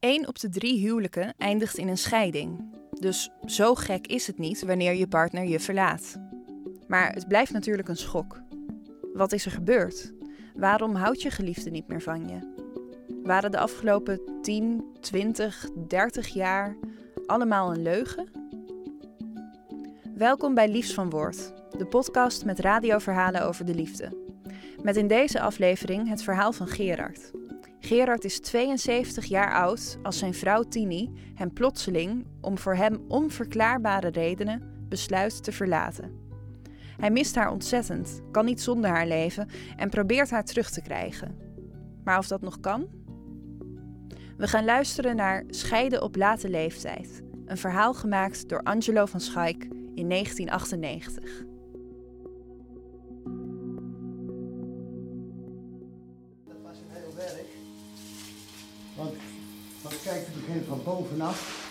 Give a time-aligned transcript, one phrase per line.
[0.00, 2.74] Eén op de drie huwelijken eindigt in een scheiding.
[2.98, 6.16] Dus zo gek is het niet wanneer je partner je verlaat.
[6.86, 8.40] Maar het blijft natuurlijk een schok.
[9.12, 10.12] Wat is er gebeurd?
[10.54, 12.38] Waarom houdt je geliefde niet meer van je?
[13.22, 16.76] Waren de afgelopen 10, 20, 30 jaar
[17.26, 18.28] allemaal een leugen?
[20.14, 24.28] Welkom bij Liefs van Woord, de podcast met radioverhalen over de liefde.
[24.82, 27.30] Met in deze aflevering het verhaal van Gerard.
[27.80, 34.08] Gerard is 72 jaar oud als zijn vrouw Tini hem plotseling, om voor hem onverklaarbare
[34.08, 36.18] redenen, besluit te verlaten.
[36.96, 41.36] Hij mist haar ontzettend, kan niet zonder haar leven en probeert haar terug te krijgen.
[42.04, 42.88] Maar of dat nog kan?
[44.36, 49.64] We gaan luisteren naar Scheiden op late leeftijd, een verhaal gemaakt door Angelo van Schaik
[49.94, 51.49] in 1998.
[60.02, 61.68] Kijk, het begint van bovenaf.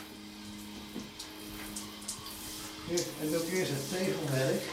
[3.22, 4.64] En ook eerst het tegelwerk.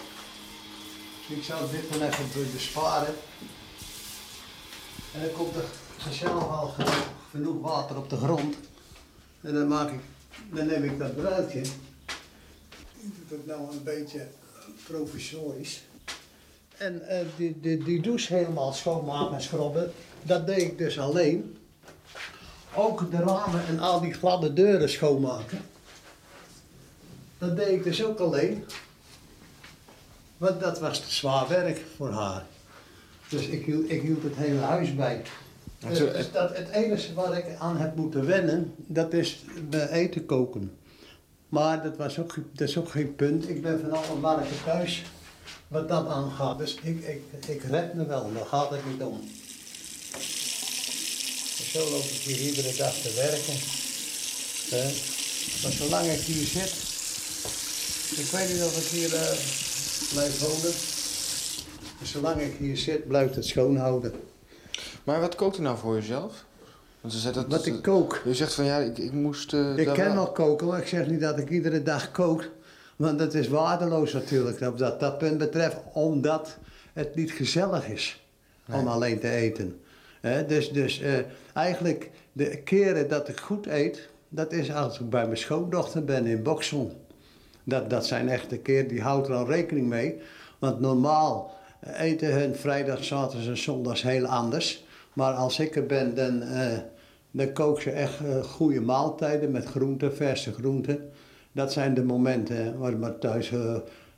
[1.28, 3.14] Ik zou dit dan even besparen.
[5.14, 5.64] En dan komt er
[5.96, 6.74] vanzelf al
[7.30, 8.56] genoeg water op de grond.
[9.40, 10.00] En dan maak ik,
[10.52, 11.60] dan neem ik dat bruidje.
[11.60, 14.26] Ik doe het nou een beetje
[14.86, 15.84] provisorisch.
[16.76, 21.56] En uh, die, die, die douche helemaal schoonmaken en schrobben, dat deed ik dus alleen
[22.77, 25.60] ook de ramen en al die gladde deuren schoonmaken.
[27.38, 28.64] Dat deed ik dus ook alleen.
[30.36, 32.44] Want dat was te zwaar werk voor haar.
[33.28, 35.22] Dus ik hield, ik hield het hele huis bij.
[35.78, 39.44] Dus, dus dat, het enige waar ik aan heb moeten wennen, dat is
[39.91, 40.72] eten koken.
[41.48, 43.48] Maar dat, was ook, dat is ook geen punt.
[43.48, 45.04] Ik ben van alle markten thuis
[45.69, 46.58] wat dat aangaat.
[46.58, 49.20] Dus ik, ik, ik red me wel, daar gaat het niet om
[51.72, 53.55] zo loop ik hier iedere dag te werken.
[55.62, 56.72] Maar zolang ik hier zit,
[58.19, 59.20] ik weet niet of ik hier uh,
[60.12, 60.72] blijf wonen.
[62.03, 64.12] zolang ik hier zit, blijft het schoonhouden.
[65.05, 66.44] Maar wat kookt u nou voor jezelf?
[67.00, 68.22] Want ze dat, wat ik kook.
[68.25, 69.53] Je zegt van ja, ik, ik moest.
[69.53, 72.49] Uh, ik ken wel koken, maar ik zeg niet dat ik iedere dag kook.
[72.97, 76.56] Want dat is waardeloos natuurlijk, op dat, dat punt betreft, omdat
[76.93, 78.25] het niet gezellig is
[78.71, 79.81] om alleen te eten
[80.47, 81.19] dus dus uh,
[81.54, 86.26] eigenlijk de keren dat ik goed eet, dat is als ik bij mijn schoondochter ben
[86.26, 87.04] in Boksel.
[87.64, 90.20] Dat, dat zijn echt de keren, die houdt er al rekening mee.
[90.59, 91.54] Want normaal
[91.97, 94.84] eten hun vrijdag, zaterdag en zondags heel anders.
[95.12, 96.78] Maar als ik er ben, dan, uh,
[97.31, 101.10] dan kook ze echt goede maaltijden met groenten, verse groenten.
[101.53, 103.53] Dat zijn de momenten waar maar thuis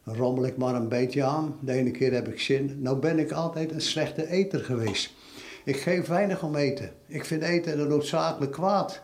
[0.05, 1.57] rommel ik maar een beetje aan.
[1.61, 2.79] De ene keer heb ik zin.
[2.83, 5.13] Nou ben ik altijd een slechte eter geweest.
[5.69, 6.93] Ik geef weinig om eten.
[7.07, 9.03] Ik vind eten een noodzakelijk kwaad.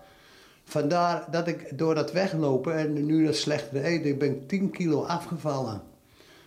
[0.64, 5.02] Vandaar dat ik door dat weglopen en nu dat slechtere eten, ik ben 10 kilo
[5.02, 5.82] afgevallen.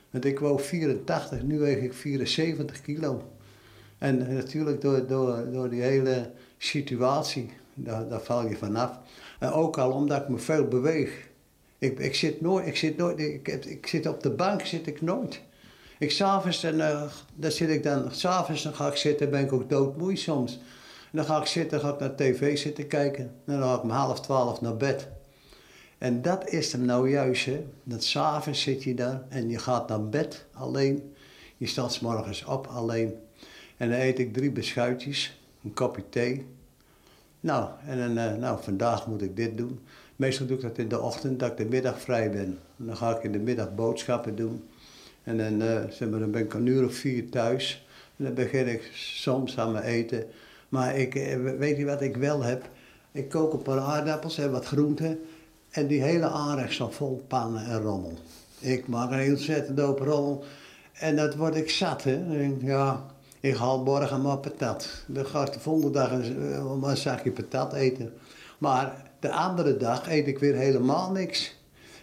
[0.09, 3.31] Want ik woog 84, nu weeg ik 74 kilo.
[3.97, 9.00] En natuurlijk door, door, door die hele situatie, daar, daar val je vanaf.
[9.39, 11.27] En ook al omdat ik me veel beweeg.
[11.77, 15.01] Ik, ik zit nooit, ik zit nooit, ik, ik zit op de bank zit ik
[15.01, 15.41] nooit.
[16.00, 17.03] Ik s'avonds, en uh,
[17.35, 20.59] daar zit ik dan, s'avonds dan ga ik zitten, ben ik ook doodmoei soms.
[21.12, 23.24] Dan ga ik zitten, ga ik naar tv zitten kijken.
[23.24, 25.07] En dan ga ik om half twaalf naar bed.
[25.97, 27.66] En dat is hem nou juist, hè.
[27.84, 31.13] Dat s'avonds zit je daar en je gaat naar bed alleen.
[31.57, 33.13] Je staat s morgens op alleen.
[33.78, 36.46] En dan eet ik drie beschuitjes, een kopje thee.
[37.40, 39.80] Nou, en dan, uh, nou, vandaag moet ik dit doen.
[40.16, 42.59] Meestal doe ik dat in de ochtend, dat ik de middag vrij ben.
[42.78, 44.63] En dan ga ik in de middag boodschappen doen.
[45.27, 47.85] En dan, uh, zeg dan ben ik een uur of vier thuis.
[48.17, 50.25] En dan begin ik soms aan mijn eten.
[50.69, 52.69] Maar ik, eh, weet je wat ik wel heb?
[53.11, 55.19] Ik kook een paar aardappels en wat groenten.
[55.69, 58.13] En die hele aanrecht staat vol pannen en rommel.
[58.59, 60.43] Ik maak een zet hoop rommel.
[60.93, 62.27] En dat word ik zat, hè.
[62.27, 63.05] Dan denk ja,
[63.39, 65.03] ik haal morgen maar patat.
[65.07, 68.13] Dan ga ik de volgende dag een, eh, een zakje patat eten.
[68.57, 71.56] Maar de andere dag eet ik weer helemaal niks.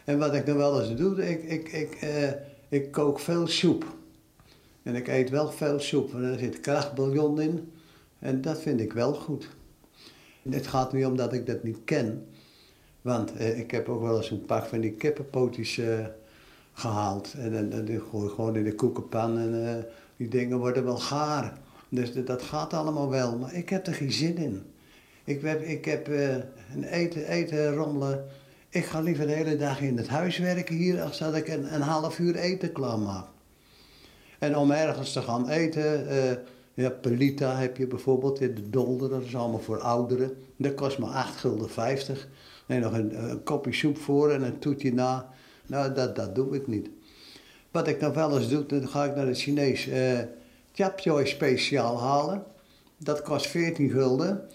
[0.04, 1.96] En wat ik dan wel eens doe, ik, ik, ik,
[2.74, 3.94] ik kook veel soep.
[4.82, 7.72] En ik eet wel veel soep, want er zit krachtbouillon in.
[8.18, 9.48] En dat vind ik wel goed.
[10.50, 12.26] Het gaat niet om dat ik dat niet ken.
[13.02, 16.06] Want eh, ik heb ook wel eens een pak van die kippenpootjes uh,
[16.72, 17.34] gehaald.
[17.34, 19.74] En dan gooi ik gewoon in de koekenpan en uh,
[20.16, 21.58] die dingen worden wel gaar.
[21.88, 24.62] Dus dat gaat allemaal wel, maar ik heb er geen zin in.
[25.24, 26.06] Ik heb, ik heb
[26.74, 28.24] een eten, eten rommelen
[28.74, 31.74] ik ga liever de hele dag in het huis werken hier, als dat ik een,
[31.74, 33.26] een half uur eten klaarmaak.
[34.38, 36.32] En om ergens te gaan eten, uh,
[36.74, 40.36] Ja, Pelita heb je bijvoorbeeld in de Dolder, dat is allemaal voor ouderen.
[40.56, 41.68] Dat kost maar 8,50 gulden.
[42.66, 45.28] Nee, nog een, een, kopje soep voor en een toetje na.
[45.66, 46.88] Nou, dat, dat doe ik niet.
[47.70, 52.44] Wat ik dan wel eens doe, dan ga ik naar het Chinees uh, speciaal halen.
[52.98, 54.48] Dat kost 14 gulden.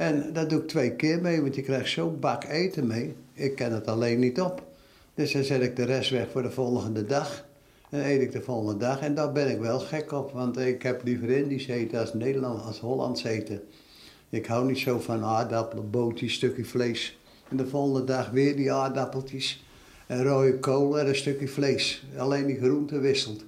[0.00, 3.14] En dat doe ik twee keer mee, want je krijgt zo'n bak eten mee.
[3.32, 4.66] Ik ken het alleen niet op.
[5.14, 7.46] Dus dan zet ik de rest weg voor de volgende dag.
[7.90, 9.00] En eet ik de volgende dag.
[9.00, 12.64] En daar ben ik wel gek op, want ik heb liever Indisch eten als Nederland,
[12.64, 13.62] als Hollands eten.
[14.30, 17.18] Ik hou niet zo van aardappelen, bootjes, stukje vlees.
[17.48, 19.64] En de volgende dag weer die aardappeltjes.
[20.06, 22.06] En rode kool en een stukje vlees.
[22.16, 23.44] Alleen die groente wisselt.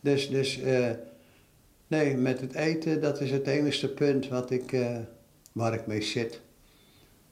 [0.00, 0.90] Dus, dus uh,
[1.86, 4.96] nee, met het eten, dat is het enige punt wat ik, uh,
[5.52, 6.40] waar ik mee zit.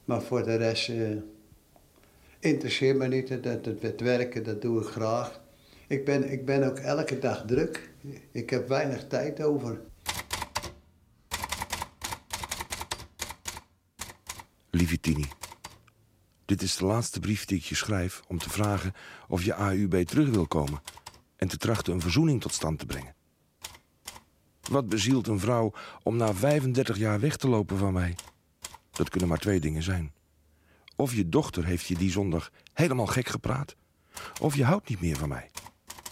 [0.05, 1.17] Maar voor de rest uh,
[2.39, 3.29] interesseert me niet.
[3.29, 5.41] Het, het, het, werken, dat doe ik graag.
[5.87, 7.89] Ik ben, ik ben ook elke dag druk.
[8.31, 9.81] Ik heb weinig tijd over.
[14.69, 15.25] Lieve Tini,
[16.45, 18.93] dit is de laatste brief die ik je schrijf om te vragen
[19.27, 20.81] of je AUB terug wil komen
[21.35, 23.15] en te trachten een verzoening tot stand te brengen.
[24.71, 25.73] Wat bezielt een vrouw
[26.03, 28.15] om na 35 jaar weg te lopen van mij?
[28.91, 30.13] Dat kunnen maar twee dingen zijn.
[30.95, 33.75] Of je dochter heeft je die zondag helemaal gek gepraat,
[34.41, 35.49] of je houdt niet meer van mij.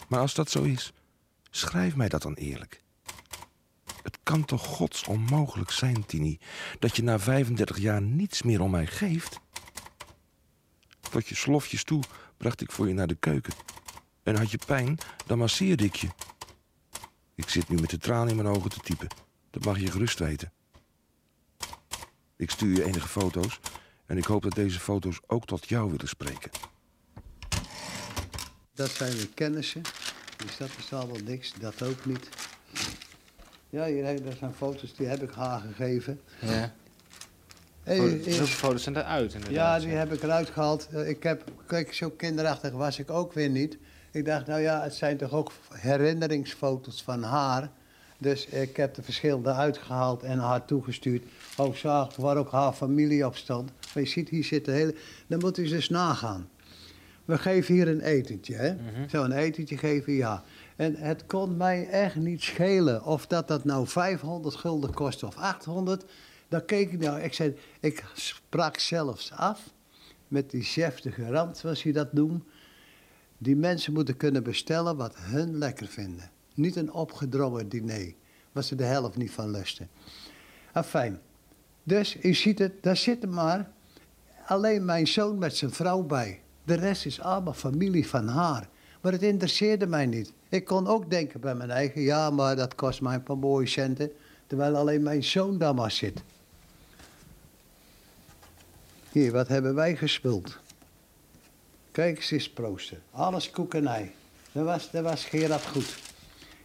[0.08, 0.94] Maar als dat zo is,
[1.50, 2.84] schrijf mij dat dan eerlijk.
[4.04, 6.40] Het kan toch gods onmogelijk zijn, Tini,
[6.80, 9.40] dat je na 35 jaar niets meer om mij geeft?
[11.12, 12.04] Tot je slofjes toe
[12.38, 13.54] bracht ik voor je naar de keuken.
[14.24, 16.08] En had je pijn, dan masseerde ik je.
[17.40, 19.08] Ik zit nu met de tranen in mijn ogen te typen.
[19.50, 20.52] Dat mag je gerust weten.
[22.36, 23.60] Ik stuur je enige foto's
[24.06, 26.52] en ik hoop dat deze foto's ook tot jou willen spreken.
[28.74, 29.82] Dat zijn de kennissen.
[30.38, 32.30] Dus dat is al wel niks, dat ook niet.
[33.70, 36.22] Ja, hier, dat zijn foto's die heb ik haar gegeven.
[36.42, 36.74] Ja.
[37.84, 39.82] Hey, Hoeveel foto's zijn eruit inderdaad?
[39.82, 40.88] Ja, die heb ik eruit gehaald.
[40.88, 43.78] Eh, ik heb, kijk, zo kinderachtig was ik ook weer niet.
[44.12, 47.70] Ik dacht, nou ja, het zijn toch ook herinneringsfoto's van haar.
[48.18, 51.24] Dus ik heb de verschillende uitgehaald en haar toegestuurd.
[51.56, 53.72] Hoofdzakelijk waar ook haar familie op stond.
[53.94, 54.96] Maar je ziet, hier zit de hele...
[55.28, 56.50] Dan moet u dus nagaan.
[57.26, 58.74] We geven hier een etentje, hè?
[58.74, 60.44] Mm Zo een etentje geven, ja.
[60.76, 65.36] En het kon mij echt niet schelen of dat dat nou 500 gulden kost of
[65.36, 66.06] 800.
[66.48, 69.70] Dan keek ik nou, ik zei, ik sprak zelfs af
[70.28, 72.44] met die chef de garant, zoals je dat noemt.
[73.42, 76.32] Die mensen moeten kunnen bestellen wat hun lekker vinden.
[76.54, 78.14] Niet een opgedrongen diner,
[78.52, 79.90] waar ze de helft niet van lusten.
[80.86, 81.20] Fijn.
[81.84, 83.72] Dus u ziet het, daar zit maar
[84.46, 86.42] alleen mijn zoon met zijn vrouw bij.
[86.64, 88.70] De rest is allemaal familie van haar.
[89.02, 90.34] Maar het interesseerde mij niet.
[90.50, 93.68] Ik kon ook denken bij mijn eigen, ja, maar dat kost mij een paar mooie
[93.68, 94.12] centen.
[94.48, 96.24] Terwijl alleen mijn zoon daar maar zit.
[99.12, 100.60] Hier, wat hebben wij gespuld?
[102.00, 103.02] Kijk eens eens proosten.
[103.12, 104.12] Alles koekenij.
[104.52, 105.96] Dat was, dat was Gerard goed.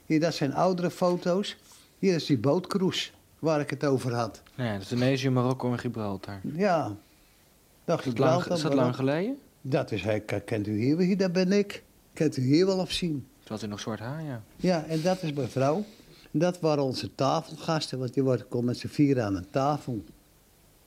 [0.07, 1.57] Hier, dat zijn oudere foto's.
[1.99, 4.43] Hier is die bootcruise waar ik het over had.
[4.55, 6.41] Ja, Tunesië, Marokko en Gibraltar.
[6.43, 6.97] Ja.
[7.85, 9.39] Dat Gibraltar, is dat lang geleden?
[9.61, 10.05] Dat is,
[10.45, 11.83] kent u hier, daar ben ik.
[12.13, 13.27] Kent u hier wel of zien?
[13.45, 14.43] Toen had u nog zwart haar, ja.
[14.57, 15.85] Ja, en dat is mijn vrouw.
[16.31, 20.05] Dat waren onze tafelgasten, want die wordt, komt met z'n vieren aan een tafel.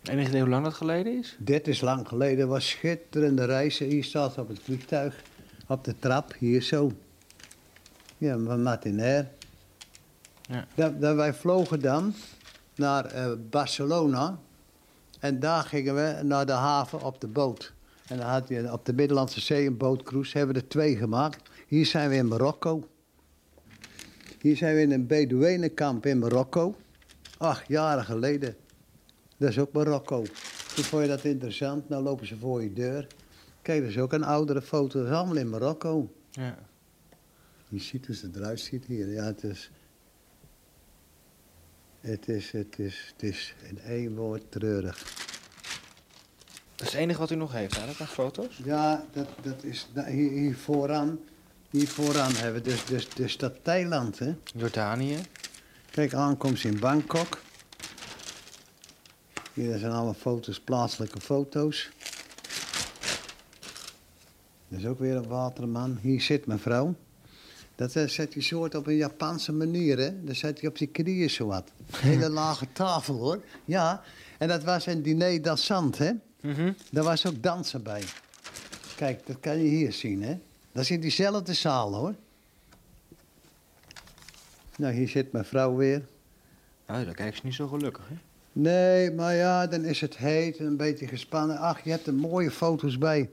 [0.10, 1.36] Enig idee hoe lang dat geleden is?
[1.40, 2.40] Dit is lang geleden.
[2.40, 3.88] Het was schitterende reizen.
[3.88, 5.22] Hier staat op het vliegtuig.
[5.68, 6.92] Op de trap, hier zo.
[8.18, 9.28] Ja, van Martinair.
[10.42, 10.68] Ja.
[10.76, 12.14] Dat, dat wij vlogen dan
[12.76, 14.40] naar uh, Barcelona.
[15.20, 17.74] En daar gingen we naar de haven op de boot.
[18.08, 20.38] En dan had je op de Middellandse Zee een bootcruise.
[20.38, 21.50] Hebben we er twee gemaakt.
[21.68, 22.88] Hier zijn we in Marokko.
[24.42, 26.76] Hier zijn we in een Bedouinenkamp in Marokko.
[27.38, 28.56] Acht jaren geleden.
[29.38, 30.24] Dat is ook Marokko.
[30.76, 31.90] Toen vond je dat interessant.
[31.90, 33.08] Nou lopen ze voor je deur.
[33.62, 35.00] Kijk, dat is ook een oudere foto.
[35.00, 36.14] Dat is allemaal in Marokko.
[36.32, 36.58] Ja.
[37.68, 39.08] Je ziet hoe het eruit ziet hier.
[39.08, 39.72] Ja, het is...
[42.00, 45.04] Het is, het is, het is in één woord treurig.
[46.76, 48.62] Dat is het enige wat u nog heeft, eigenlijk, aan foto's?
[48.64, 51.20] Ja, dat, dat is hier, hier vooraan.
[51.70, 54.36] Hier vooraan hebben we dus, dus, dus dat Thailand, hè?
[54.44, 55.18] Jordanië.
[55.92, 57.42] Kijk, aankomst in Bangkok.
[59.58, 61.90] Hier zijn alle foto's, plaatselijke foto's.
[64.68, 65.98] Dat is ook weer een waterman.
[66.02, 66.96] Hier zit mijn vrouw.
[67.76, 70.24] Dat uh, zet hij soort op een Japanse manier, hè.
[70.24, 71.72] Dan zet hij op zijn knieën zo wat.
[71.96, 73.44] Hele lage tafel, hoor.
[73.66, 74.02] Ja,
[74.38, 76.12] en dat was een diner dansant, hè.
[76.42, 78.04] Mm Daar was ook dansen bij.
[78.96, 80.38] Kijk, dat kan je hier zien, hè.
[80.72, 82.16] Dat is in diezelfde zaal, hoor.
[84.78, 86.06] Nou, hier zit mijn vrouw weer.
[86.88, 88.27] Nou, dan kijken ze niet zo gelukkig, hè?
[88.60, 91.58] Nee, maar ja, dan is het heet en een beetje gespannen.
[91.58, 93.30] Ach, je hebt er mooie foto's bij.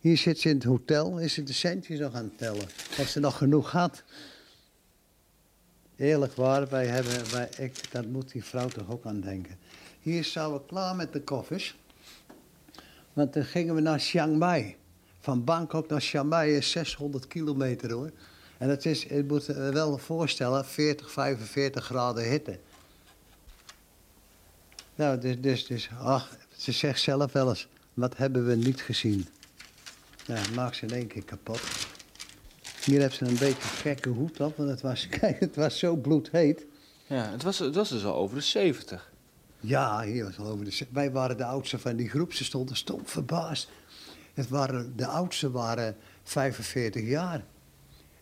[0.00, 2.66] Hier zit ze in het hotel, is ze de centjes nog aan het tellen.
[2.96, 4.02] Dat ze nog genoeg had.
[5.96, 9.58] Eerlijk waar, wij hebben, wij, ik, dat moet die vrouw toch ook aan denken.
[10.00, 11.78] Hier zijn we klaar met de koffers.
[13.12, 14.76] Want dan gingen we naar Chiang Mai.
[15.20, 18.10] Van Bangkok naar Chiang Mai is 600 kilometer hoor.
[18.58, 22.58] En het is, je moet je wel voorstellen, 40, 45 graden hitte.
[24.98, 29.26] Nou, dus, dus, dus, ach, ze zegt zelf wel eens, wat hebben we niet gezien?
[30.26, 31.60] Ja, maakt ze in één keer kapot.
[32.84, 35.96] Hier heeft ze een beetje gekke hoed op, want het was, kijk, het was zo
[35.96, 36.66] bloedheet.
[37.06, 39.12] Ja, het was, het was dus al over de 70.
[39.60, 40.86] Ja, hier was al over de...
[40.90, 43.68] Wij waren de oudste van die groep, ze stonden stom verbaasd.
[44.34, 47.44] Het waren, de oudste waren 45 jaar.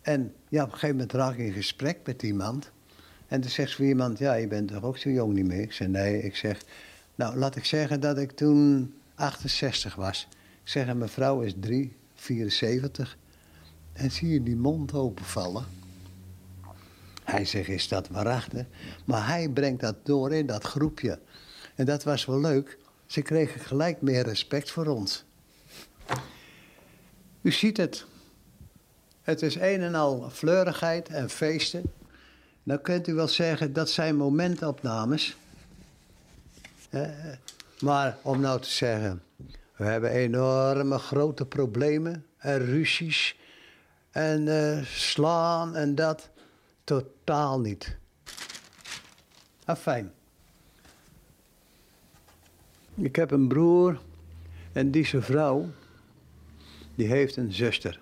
[0.01, 2.71] En ja, op een gegeven moment raak ik in gesprek met iemand.
[3.27, 5.61] En toen zegt ze weer iemand, ja, je bent toch ook zo jong niet meer?
[5.61, 6.21] Ik zeg, nee.
[6.21, 6.61] Ik zeg,
[7.15, 10.27] nou, laat ik zeggen dat ik toen 68 was.
[10.63, 13.17] Ik zeg, en mijn vrouw is 3, 74.
[13.93, 15.65] En zie je die mond openvallen.
[17.23, 18.65] Hij zegt, is dat waarachtig?
[19.05, 21.19] Maar hij brengt dat door in dat groepje.
[21.75, 22.77] En dat was wel leuk.
[23.05, 25.25] Ze kregen gelijk meer respect voor ons.
[27.41, 28.05] U ziet het.
[29.21, 31.83] Het is een en al fleurigheid en feesten.
[32.67, 35.37] Nou kunt u wel zeggen, dat zijn momentopnames.
[36.89, 37.09] Eh,
[37.79, 39.23] maar om nou te zeggen,
[39.75, 43.35] we hebben enorme grote problemen en ruzies
[44.11, 46.29] en eh, slaan en dat.
[46.83, 47.97] Totaal niet.
[49.65, 50.13] Afijn.
[52.95, 54.01] Ik heb een broer
[54.73, 55.65] en die vrouw,
[56.95, 57.99] die heeft een zuster.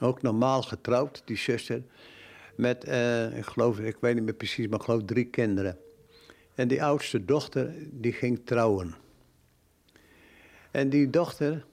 [0.00, 1.82] Ook normaal getrouwd, die zuster.
[2.58, 5.78] Met, eh, ik geloof, ik weet niet meer precies, maar ik geloof drie kinderen.
[6.54, 8.94] En die oudste dochter, die ging trouwen.
[10.70, 11.64] En die dochter,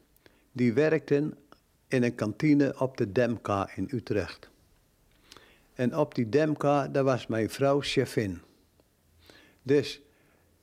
[0.52, 1.34] die werkte
[1.88, 4.50] in een kantine op de Demka in Utrecht.
[5.74, 8.42] En op die Demka, daar was mijn vrouw chefin.
[9.62, 10.02] Dus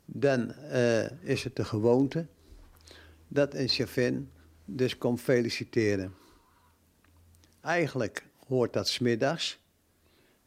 [0.05, 2.27] dan eh, is het de gewoonte
[3.29, 4.31] dat een chefin
[4.65, 6.15] dus komt feliciteren.
[7.61, 9.61] Eigenlijk hoort dat smiddags.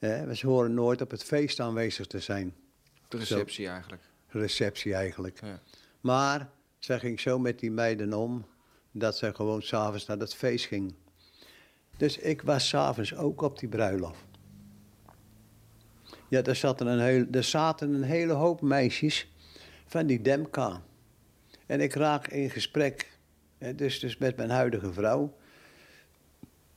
[0.06, 2.56] We horen nooit op het feest aanwezig te zijn.
[3.08, 4.04] De receptie eigenlijk.
[4.28, 5.40] Receptie eigenlijk.
[5.42, 5.60] Ja.
[6.02, 8.46] Maar zij ging zo met die meiden om
[8.92, 10.94] dat zij gewoon s'avonds naar dat feest ging.
[11.98, 14.24] Dus ik was s'avonds ook op die bruiloft.
[16.28, 19.32] Ja, daar zaten, een heel, er zaten een hele hoop meisjes
[19.86, 20.82] van die Demka.
[21.66, 23.18] En ik raak in gesprek,
[23.76, 25.38] dus, dus met mijn huidige vrouw.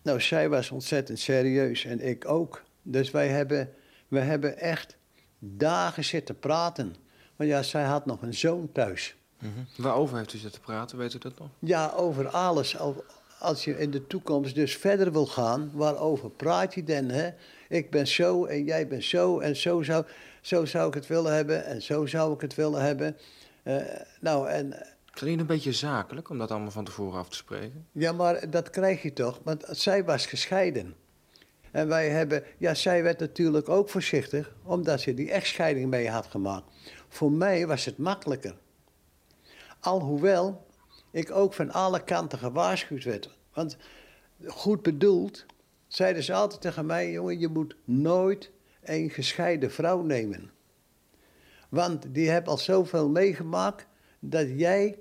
[0.02, 2.66] Nou, zij was ontzettend serieus en ik ook.
[2.90, 3.71] Dus wij hebben,
[4.09, 4.97] wij hebben echt
[5.38, 6.95] dagen zitten praten.
[7.37, 9.16] Want ja, zij had nog een zoon thuis.
[9.38, 9.50] Mhm.
[9.83, 11.49] Waarover heeft u zitten praten, weet u dat nog?
[11.59, 12.78] Ja, over alles.
[12.78, 13.04] Al-
[13.38, 17.04] Als je in de toekomst dus verder wil gaan, waarover praat je dan?
[17.09, 17.30] Hè?
[17.68, 20.04] Ik ben zo en jij bent zo en zo zou,
[20.40, 23.16] zo zou ik het willen hebben en zo zou ik het willen hebben.
[23.62, 23.76] Eh,
[24.21, 27.87] nou, en Klinkt een beetje zakelijk om dat allemaal van tevoren af te spreken.
[27.92, 30.95] Ja, maar dat krijg je toch, want zij was gescheiden.
[31.72, 36.26] En wij hebben, ja, zij werd natuurlijk ook voorzichtig, omdat ze die echtscheiding mee had
[36.26, 36.72] gemaakt.
[37.08, 38.56] Voor mij was het makkelijker.
[39.80, 40.66] Alhoewel
[41.10, 43.37] ik ook van alle kanten gewaarschuwd werd.
[43.52, 43.76] Want
[44.46, 45.46] goed bedoeld,
[45.87, 48.50] zeiden ze altijd tegen mij: jongen, je moet nooit
[48.82, 50.50] een gescheiden vrouw nemen.
[51.68, 53.87] Want die heeft al zoveel meegemaakt
[54.20, 54.98] dat jij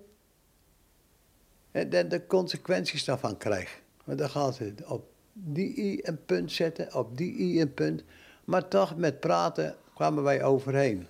[1.71, 3.81] de, consequenties daarvan krijgt.
[4.03, 5.09] Want dan gaat ze op
[5.43, 8.03] die i een punt zetten, op die i een punt.
[8.45, 11.07] Maar toch, met praten kwamen wij overheen.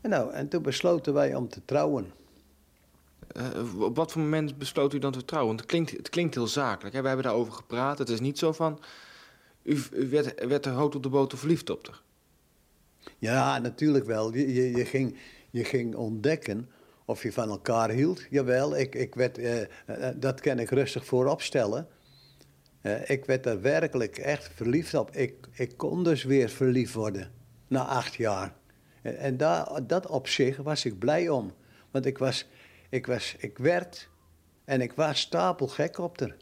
[0.00, 2.12] En, nou, en toen besloten wij om te trouwen.
[3.28, 5.48] Eh, op wat voor moment besloot u dan te trouwen?
[5.48, 6.94] Want het klinkt, het klinkt heel zakelijk.
[6.94, 7.00] Hè?
[7.00, 7.98] We hebben daarover gepraat.
[7.98, 8.80] Het is niet zo van...
[9.62, 12.00] U, u werd, werd er hout op de boter verliefd op haar.
[13.18, 14.34] Ja, natuurlijk wel.
[14.34, 15.18] Je, je, je, ging,
[15.50, 16.68] je ging ontdekken
[17.04, 18.26] of je van elkaar hield.
[18.30, 19.66] Jawel, ik, ik werd, eh, eh,
[20.16, 21.42] dat kan ik rustig voorop
[22.82, 25.16] Eh, ik werd er werkelijk echt verliefd op.
[25.16, 27.32] Ik, ik kon dus weer verliefd worden
[27.68, 28.54] na acht jaar.
[29.02, 31.52] En, en daar, dat op zich was ik blij om.
[31.90, 32.46] Want ik, was,
[32.88, 34.08] ik, was, ik werd
[34.64, 36.36] en ik was stapelgek op haar.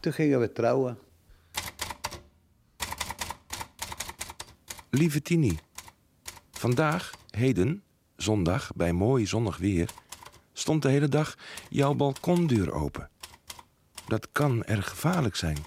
[0.00, 0.98] Toen gingen we trouwen.
[4.90, 5.58] Lieve Tini,
[6.50, 7.82] vandaag, heden,
[8.16, 9.90] zondag, bij mooi zonnig weer,
[10.52, 13.10] stond de hele dag jouw balkondeur open.
[14.06, 15.58] Dat kan erg gevaarlijk zijn.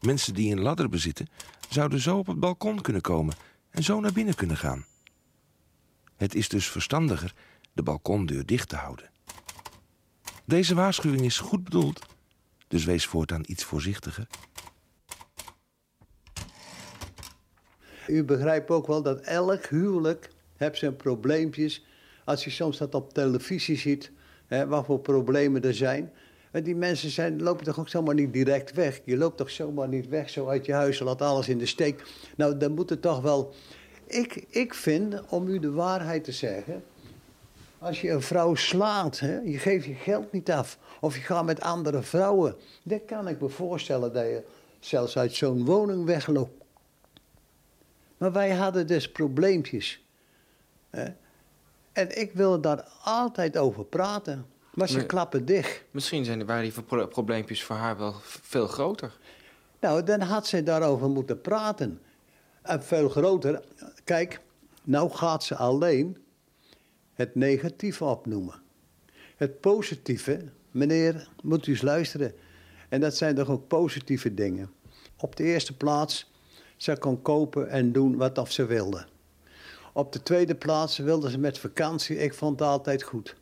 [0.00, 1.28] Mensen die een ladder bezitten,
[1.68, 3.34] zouden zo op het balkon kunnen komen
[3.70, 4.86] en zo naar binnen kunnen gaan.
[6.16, 7.34] Het is dus verstandiger
[7.72, 9.10] de balkondeur dicht te houden.
[10.44, 12.06] Deze waarschuwing is goed bedoeld,
[12.68, 14.26] dus wees voortaan iets voorzichtiger.
[18.06, 21.84] U begrijpt ook wel dat elk huwelijk heeft zijn probleempjes.
[22.24, 24.10] Als je soms dat op televisie ziet,
[24.46, 26.12] hè, wat voor problemen er zijn.
[26.50, 29.00] En die mensen zijn, lopen toch ook zomaar niet direct weg.
[29.04, 32.02] Je loopt toch zomaar niet weg, zo uit je huis, laat alles in de steek.
[32.36, 33.54] Nou, dan moet het toch wel...
[34.06, 36.84] Ik, ik vind, om u de waarheid te zeggen...
[37.80, 40.78] Als je een vrouw slaat, hè, je geeft je geld niet af...
[41.00, 42.54] of je gaat met andere vrouwen...
[42.82, 44.42] dan kan ik me voorstellen dat je
[44.80, 46.64] zelfs uit zo'n woning wegloopt.
[48.16, 50.04] Maar wij hadden dus probleempjes.
[50.90, 51.04] Hè?
[51.92, 54.46] En ik wilde daar altijd over praten.
[54.78, 55.84] Maar ze klappen dicht.
[55.90, 59.18] Misschien zijn, waren die pro- probleempjes voor haar wel veel groter.
[59.80, 62.00] Nou, dan had ze daarover moeten praten.
[62.62, 63.62] En veel groter.
[64.04, 64.40] Kijk,
[64.84, 66.16] nou gaat ze alleen
[67.14, 68.54] het negatieve opnoemen.
[69.36, 72.34] Het positieve, meneer, moet u eens luisteren.
[72.88, 74.70] En dat zijn toch ook positieve dingen.
[75.16, 76.30] Op de eerste plaats,
[76.76, 79.06] ze kon kopen en doen wat of ze wilde.
[79.92, 82.18] Op de tweede plaats wilde ze met vakantie.
[82.18, 83.36] Ik vond het altijd goed.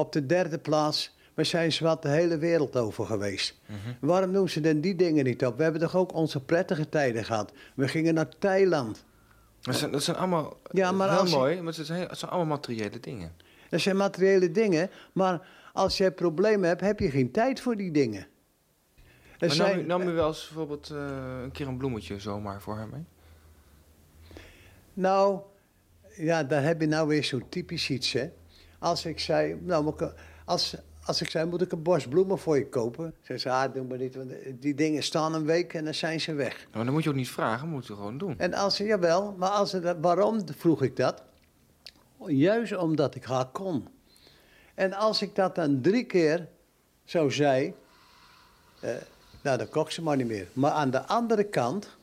[0.00, 3.58] Op de derde plaats, we zijn zwart de hele wereld over geweest.
[4.00, 5.56] Waarom doen ze dan die dingen niet op?
[5.56, 7.52] We hebben toch ook onze prettige tijden gehad.
[7.74, 9.04] We gingen naar Thailand.
[9.60, 12.30] Dat zijn, dat zijn allemaal Ja, maar heel je- mooi, maar het zijn, het zijn
[12.30, 13.32] allemaal materiële dingen.
[13.68, 17.90] Dat zijn materiële dingen, maar als je problemen hebt, heb je geen tijd voor die
[17.90, 18.20] dingen.
[18.20, 21.06] Er Maar nam, zijn- u, nam u wel eens bijvoorbeeld eh,
[21.42, 23.04] een keer een bloemetje zomaar voor mee?
[24.94, 25.40] Nou,
[26.16, 28.30] ja, daar heb je nou weer zo typisch iets, hè.
[28.80, 29.94] Als ik zei, nou,
[30.44, 33.14] als, als ik zei, moet ik een bos bloemen voor je kopen?
[33.22, 36.20] Zei ze, ah, doe maar niet, want die dingen staan een week en dan zijn
[36.20, 36.66] ze weg.
[36.72, 38.38] Maar dan moet je ook niet vragen, moet je gewoon doen.
[38.38, 41.22] En als ze, jawel, maar als ze waarom vroeg ik dat?
[42.26, 43.88] Juist omdat ik haar kon.
[44.74, 46.48] En als ik dat dan drie keer
[47.04, 47.74] zo zei,
[48.80, 48.90] eh,
[49.42, 50.48] nou dan kocht ze maar niet meer.
[50.52, 51.96] Maar aan de andere kant,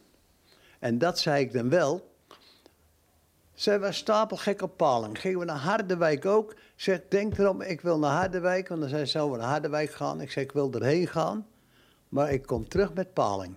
[0.79, 2.16] en dat zei ik dan wel,
[3.57, 5.19] zij was stapelgek op Paling.
[5.19, 6.55] Gingen we naar Harderwijk ook.
[6.75, 8.67] Zeg, denk erom, ik wil naar Harderwijk.
[8.67, 10.21] Want dan zei ze, we naar Harderwijk gaan?
[10.21, 11.47] Ik zei, ik wil erheen gaan.
[12.09, 13.55] Maar ik kom terug met Paling.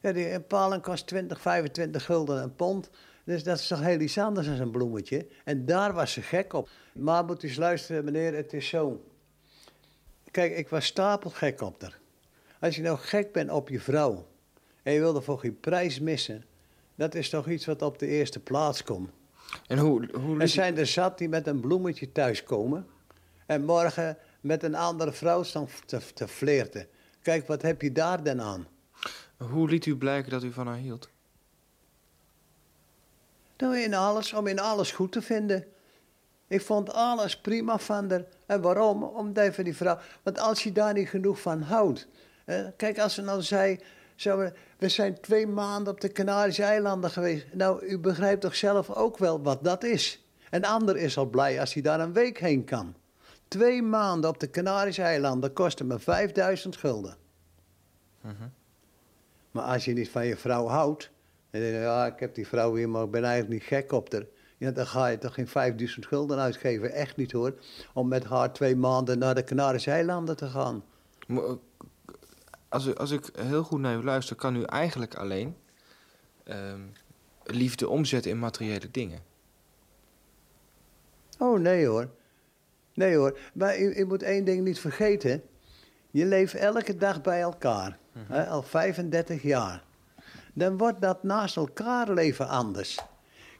[0.00, 2.90] Ja, die een paling kost 20, 25 gulden een pond.
[3.24, 5.26] Dus dat is toch heel iets anders dan een bloemetje.
[5.44, 6.68] En daar was ze gek op.
[6.92, 9.04] Maar moet u eens luisteren, meneer, het is zo.
[10.30, 11.98] Kijk, ik was stapelgek op haar.
[12.60, 14.26] Als je nou gek bent op je vrouw...
[14.82, 16.44] en je wil er voor geen prijs missen...
[17.00, 19.10] dat is toch iets wat op de eerste plaats komt.
[19.66, 22.86] En hoe, hoe Er zijn er zat die met een bloemetje thuiskomen...
[23.46, 26.86] en morgen met een andere vrouw staan te, te flirten.
[27.22, 28.66] Kijk, wat heb je daar dan aan?
[29.36, 31.08] hoe liet u blijken dat u van haar hield?
[33.56, 35.66] Nou, in alles, om in alles goed te vinden.
[36.46, 38.24] Ik vond alles prima van haar.
[38.46, 39.02] En waarom?
[39.02, 39.98] Omdat van die vrouw.
[40.22, 42.08] Want als je daar niet genoeg van houdt.
[42.76, 43.78] kijk, als ze nou zei.
[44.22, 47.46] We- we zijn twee maanden op de Canarische eilanden geweest.
[47.52, 50.24] Nou, u begrijpt toch zelf ook wel wat dat is.
[50.50, 52.94] Een ander is al blij als hij daar een week heen kan.
[53.48, 57.16] Twee maanden op de Canarische eilanden kosten me 5000 gulden.
[59.50, 61.10] Maar als je niet van je vrouw houdt.
[61.50, 63.92] En denk je, ja, ik heb die vrouw weer, maar ik ben eigenlijk niet gek
[63.92, 64.24] op haar.
[64.56, 66.92] Ja, dan ga je toch geen 5000 gulden uitgeven.
[66.92, 67.54] Echt niet hoor.
[67.94, 70.84] Om met haar twee maanden naar de Canarische eilanden te gaan.
[72.70, 75.56] Als, als ik heel goed naar u luister, kan u eigenlijk alleen
[76.44, 76.80] ehm,
[77.44, 79.20] liefde omzetten in materiële dingen.
[81.38, 82.08] Oh nee hoor.
[82.94, 83.38] Nee hoor.
[83.54, 85.42] Maar u, u moet één ding niet vergeten.
[86.10, 87.98] Je leeft elke dag bij elkaar.
[88.12, 89.84] hè, al 35 jaar.
[90.54, 92.98] Dan wordt dat naast elkaar leven anders.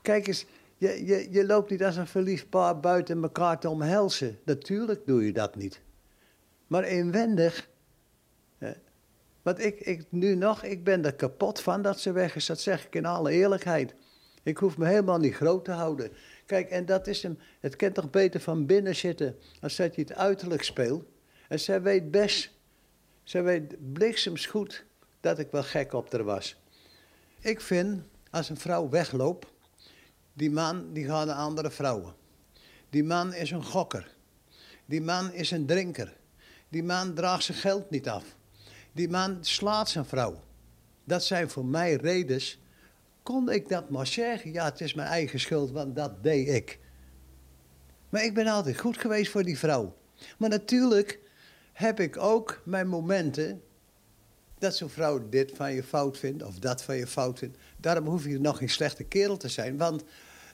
[0.03, 0.47] Kijk eens,
[0.77, 4.39] je, je, je loopt niet als een verliefd paar buiten elkaar te omhelzen.
[4.45, 5.81] Natuurlijk doe je dat niet.
[6.67, 7.69] Maar inwendig.
[9.51, 12.47] Want ik, ik nu nog, ik ben er kapot van dat ze weg is.
[12.47, 13.95] Dat zeg ik in alle eerlijkheid.
[14.43, 16.13] Ik hoef me helemaal niet groot te houden.
[16.47, 17.39] Kijk, en dat is hem.
[17.61, 21.05] Het kent toch beter van binnen zitten als dat je het uiterlijk speelt.
[21.49, 22.51] En zij weet best,
[23.23, 24.85] zij weet bliksems goed
[25.21, 26.63] dat ik wel gek op haar was.
[27.41, 29.47] Ik vind, als een vrouw wegloopt,
[30.33, 32.15] die man die gaat naar andere vrouwen.
[32.91, 34.15] Die man is een gokker.
[34.87, 36.17] Die man is een drinker.
[36.69, 38.39] Die man draagt zijn geld niet af.
[38.93, 40.43] Die man slaat zijn vrouw.
[41.05, 42.61] Dat zijn voor mij redens.
[43.23, 44.53] Kon ik dat maar zeggen?
[44.53, 46.79] Ja, het is mijn eigen schuld, want dat deed ik.
[48.09, 49.97] Maar ik ben altijd goed geweest voor die vrouw.
[50.39, 51.19] Maar natuurlijk
[51.73, 53.63] heb ik ook mijn momenten
[54.59, 57.59] dat zo'n vrouw dit van je fout vindt of dat van je fout vindt.
[57.77, 59.77] Daarom hoef je nog geen slechte kerel te zijn.
[59.77, 60.05] Want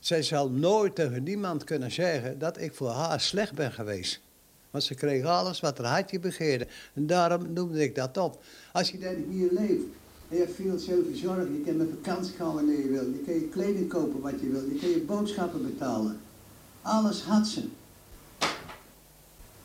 [0.00, 4.20] zij zal nooit tegen niemand kunnen zeggen dat ik voor haar slecht ben geweest.
[4.76, 6.66] Want ze kreeg alles wat haar hartje begeerde.
[6.94, 8.42] En daarom noemde ik dat op.
[8.72, 9.84] Als je dan hier leeft
[10.28, 13.02] en je hebt veel zelfverzorging, je kan met vakantie gaan wanneer je wil.
[13.02, 14.60] Je kan je kleding kopen wat je wil.
[14.60, 16.20] Je kan je boodschappen betalen.
[16.82, 17.68] Alles had ze.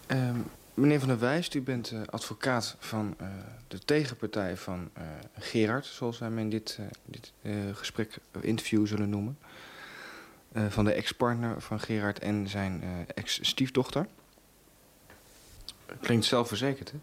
[0.08, 0.40] Ehm,
[0.74, 3.28] meneer Van der Wijst, u bent eh, advocaat van eh,
[3.68, 7.32] de tegenpartij van eh, Gerard, zoals wij hem in dit, dit
[7.74, 9.38] gesprek, interview zullen noemen.
[10.68, 14.08] Van de ex-partner van Gerard en zijn ex-stiefdochter.
[16.00, 16.98] Klinkt zelfverzekerd, hè?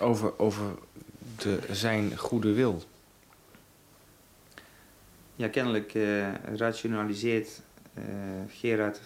[0.00, 0.64] Over, over
[1.36, 2.82] de, zijn goede wil.
[5.36, 7.62] Ja, kennelijk eh, rationaliseert
[7.94, 8.04] eh,
[8.48, 9.00] Gerard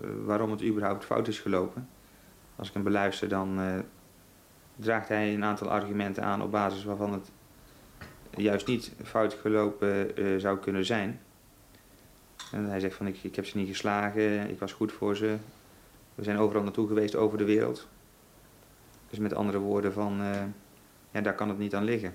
[0.00, 1.88] eh, waarom het überhaupt fout is gelopen.
[2.56, 3.82] Als ik hem beluister, dan
[4.76, 7.30] draagt hij een aantal argumenten aan op basis waarvan het
[8.36, 11.20] juist niet fout gelopen zou kunnen zijn.
[12.52, 15.36] En hij zegt van ik, ik heb ze niet geslagen, ik was goed voor ze.
[16.14, 17.88] We zijn overal naartoe geweest over de wereld.
[19.10, 20.42] Dus met andere woorden van, eh,
[21.10, 22.14] ja, daar kan het niet aan liggen.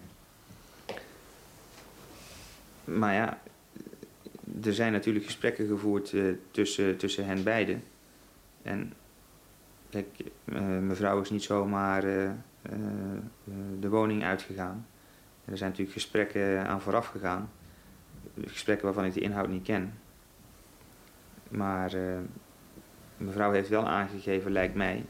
[2.83, 3.41] Maar ja,
[4.63, 7.83] er zijn natuurlijk gesprekken gevoerd eh, tussen, tussen hen beiden.
[8.61, 8.93] En
[9.89, 10.07] kijk,
[10.45, 12.01] eh, mevrouw is niet zomaar
[13.79, 14.87] de woning uitgegaan.
[15.45, 17.49] Er zijn natuurlijk gesprekken aan vooraf gegaan.
[18.45, 19.93] Gesprekken waarvan ik de inhoud niet ken.
[21.49, 21.91] Maar
[23.17, 25.05] mevrouw heeft wel aangegeven, lijkt mij,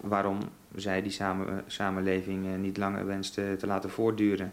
[0.00, 0.38] waarom
[0.74, 4.52] zij die samen, samenleving eh, niet langer wenste te laten voortduren.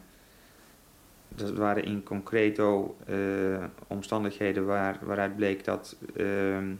[1.27, 6.73] Dat waren in concreto eh, omstandigheden waar, waaruit bleek dat ehm,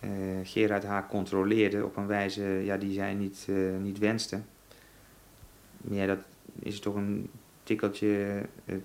[0.00, 0.10] eh,
[0.42, 3.48] Gerard haar controleerde op een wijze ja, die zij niet,
[3.80, 4.40] niet wenste.
[5.88, 6.18] Ja, dat
[6.58, 7.30] is toch een
[7.62, 8.42] tikkeltje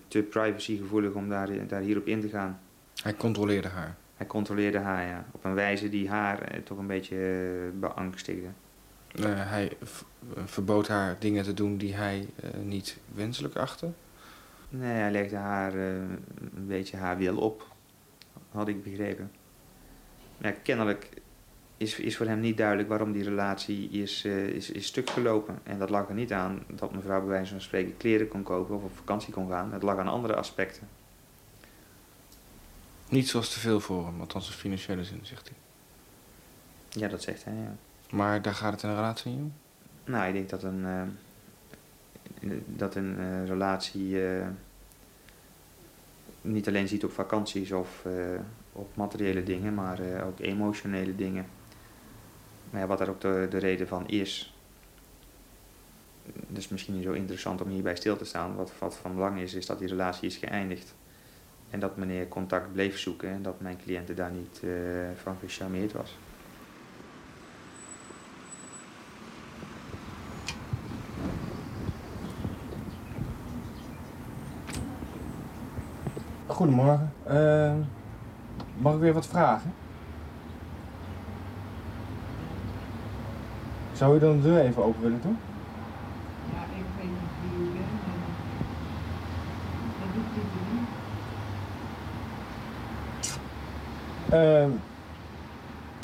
[0.08, 2.60] te privacygevoelig om daar, daar hierop in te gaan.
[3.04, 3.98] Hij controleerde haar.
[4.18, 8.48] Hij controleerde haar ja, op een wijze die haar eh, toch een beetje eh, beangstigde.
[9.16, 9.78] Eh, hij
[10.46, 12.28] verbood haar dingen te doen die hij
[12.64, 13.92] niet wenselijk achtte.
[14.70, 17.68] Nee, hij legde haar een beetje haar wil op,
[18.52, 19.32] had ik begrepen.
[20.38, 21.10] Ja, kennelijk
[21.78, 25.60] is, is voor hem niet duidelijk waarom die relatie is, is, is stuk gelopen.
[25.64, 28.76] En dat lag er niet aan dat mevrouw bij wijze van spreken kleren kon kopen
[28.76, 29.74] of op vakantie kon gaan.
[29.74, 30.88] Het lag aan andere aspecten.
[33.10, 35.58] Niets was te veel voor hem, althans in financiële zin, zegt hij.
[37.02, 37.76] Ja, dat zegt hij, ja.
[38.10, 39.54] Maar daar gaat het in een relatie niet om.
[40.04, 44.48] Nou, ik denk dat een, eh, dat een eh, relatie eh,
[46.42, 48.06] niet alleen ziet op vakanties of
[48.72, 51.46] op materiële dingen, maar ook emotionele dingen.
[52.70, 54.54] Maar ja, wat daar ook de, de reden van is.
[56.24, 58.56] Dat is misschien niet zo interessant om hierbij stil te staan.
[58.56, 60.96] Wat, wat van belang is, is dat die relatie is geëindigd.
[61.70, 64.70] En dat meneer contact bleef zoeken en dat mijn cliënte daar niet eh,
[65.16, 66.18] van gecharmeerd was.
[76.58, 77.14] Goedemorgen.
[77.24, 77.74] Eh,
[78.78, 79.74] mag ik weer wat vragen?
[83.94, 85.38] Zou u dan de deur even open willen doen?
[86.54, 88.28] Ja, ik weet niet wie u bent, maar
[90.00, 90.88] dat doet dit er niet.
[94.30, 94.70] Ehm,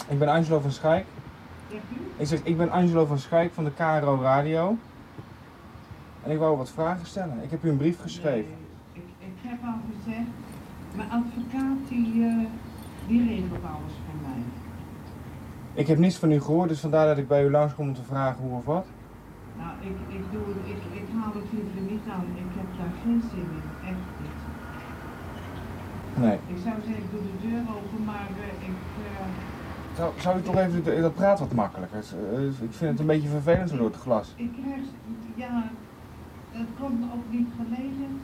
[0.08, 1.06] ik ben Angelo van Schijk.
[1.72, 1.76] U?
[2.18, 4.78] Ik zeg, ik ben Angelo van Schijk van de KRO Radio.
[6.24, 7.44] En ik wou wat vragen stellen.
[7.44, 8.52] Ik heb u een brief geschreven.
[8.94, 10.28] Nee, ik, ik heb al gezegd,
[10.96, 12.46] mijn advocaat die, eh,
[13.08, 14.42] die regelt alles voor mij.
[15.74, 18.04] Ik heb niets van u gehoord, dus vandaar dat ik bij u langskom om te
[18.04, 18.86] vragen hoe of wat.
[19.58, 22.26] Nou, ik, ik, doe, het- ik, ik haal het liever niet aan.
[22.36, 24.03] Ik heb daar geen zin in, echt.
[26.16, 26.34] Nee.
[26.48, 28.74] Ik zou zeggen, ik doe de deur open, maar eh, ik...
[29.20, 29.26] eh,
[29.98, 32.00] Zou, zou u toch even, dat praat wat makkelijker.
[32.34, 34.34] Eh, Ik vind het een beetje vervelend zo door het glas.
[34.36, 34.82] Ik krijg,
[35.36, 35.64] ja,
[36.52, 38.22] het komt ook niet gelegen,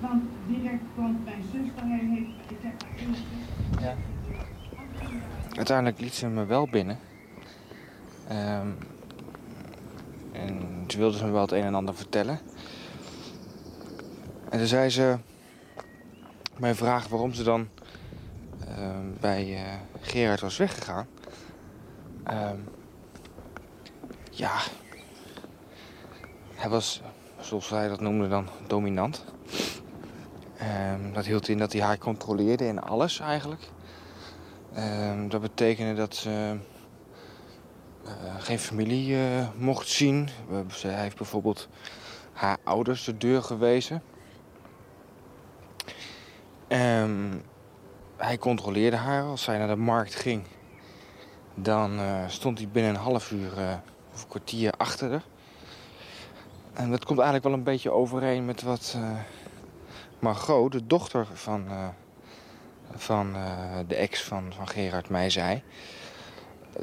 [0.00, 2.84] want direct komt mijn zuster, hij heeft, ik heb.
[3.80, 3.94] Ja.
[5.56, 6.98] Uiteindelijk liet ze me wel binnen.
[8.28, 8.68] Ehm,
[10.32, 12.38] en ze wilde ze me wel het een en ander vertellen.
[14.50, 15.16] En toen zei ze
[16.60, 17.68] mij vragen waarom ze dan
[18.68, 21.06] ehm, bij eh, Gerard was weggegaan.
[22.24, 22.56] Ehm,
[24.30, 24.58] ja,
[26.54, 27.00] hij was,
[27.40, 29.24] zoals zij dat noemde dan, dominant.
[30.58, 33.68] Ehm, dat hield in dat hij haar controleerde in alles eigenlijk.
[35.28, 36.56] Dat betekende dat ze
[38.38, 39.16] geen familie
[39.56, 40.28] mocht zien.
[40.82, 41.68] Hij heeft bijvoorbeeld
[42.32, 44.02] haar ouders de deur gewezen.
[46.72, 47.42] Um,
[48.16, 49.22] hij controleerde haar.
[49.22, 50.42] Als zij naar de markt ging,
[51.54, 53.74] dan uh, stond hij binnen een half uur uh,
[54.12, 55.22] of een kwartier achter haar.
[56.72, 59.10] En dat komt eigenlijk wel een beetje overeen met wat uh,
[60.18, 61.66] Margot, de dochter van,
[62.94, 63.32] van
[63.86, 65.62] de ex van, van Gerard, mij zei.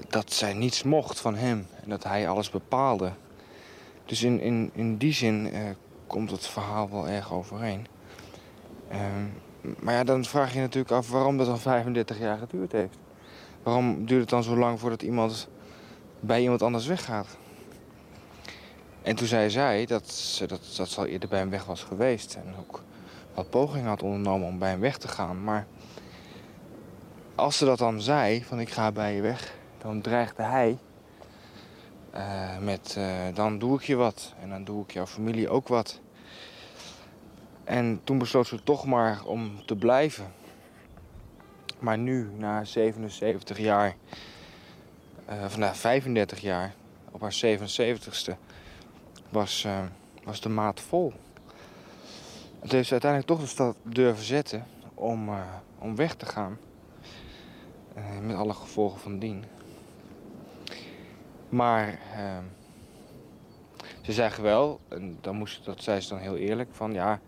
[0.09, 3.11] Dat zij niets mocht van hem en dat hij alles bepaalde.
[4.05, 5.51] Dus in, in, in die zin
[6.07, 7.87] komt het verhaal wel erg overeen.
[8.91, 9.33] Um,
[9.79, 12.97] maar ja, dan vraag je natuurlijk af waarom dat al 35 jaar geduurd heeft.
[13.63, 15.47] Waarom duurt het dan zo lang voordat iemand
[16.19, 17.37] bij iemand anders weggaat?
[19.01, 21.83] En toen zei zij dat ze dat, dat ze al eerder bij hem weg was
[21.83, 22.35] geweest.
[22.35, 22.83] En ook
[23.33, 25.43] wat pogingen had ondernomen om bij hem weg te gaan.
[25.43, 25.67] Maar
[27.35, 30.77] als ze dat dan zei, van ik ga bij je weg, dan dreigde hij
[32.15, 34.33] uh, met uh, dan doe ik je wat.
[34.41, 35.99] En dan doe ik jouw familie ook wat.
[37.67, 40.33] En toen besloot ze toch maar om te blijven.
[41.79, 43.95] Maar nu, na 77 jaar,
[45.29, 46.73] uh, of na 35 jaar,
[47.11, 48.33] op haar 77ste,
[49.29, 49.79] was, uh,
[50.23, 51.13] was de maat vol.
[52.59, 55.39] Het heeft ze uiteindelijk toch de stad durven zetten om, uh,
[55.79, 56.57] om weg te gaan.
[58.21, 59.43] met alle gevolgen van dien.
[61.49, 61.99] Maar
[64.01, 67.19] ze zeggen wel, en dan moest, dat zei ze dan heel eerlijk, van ja,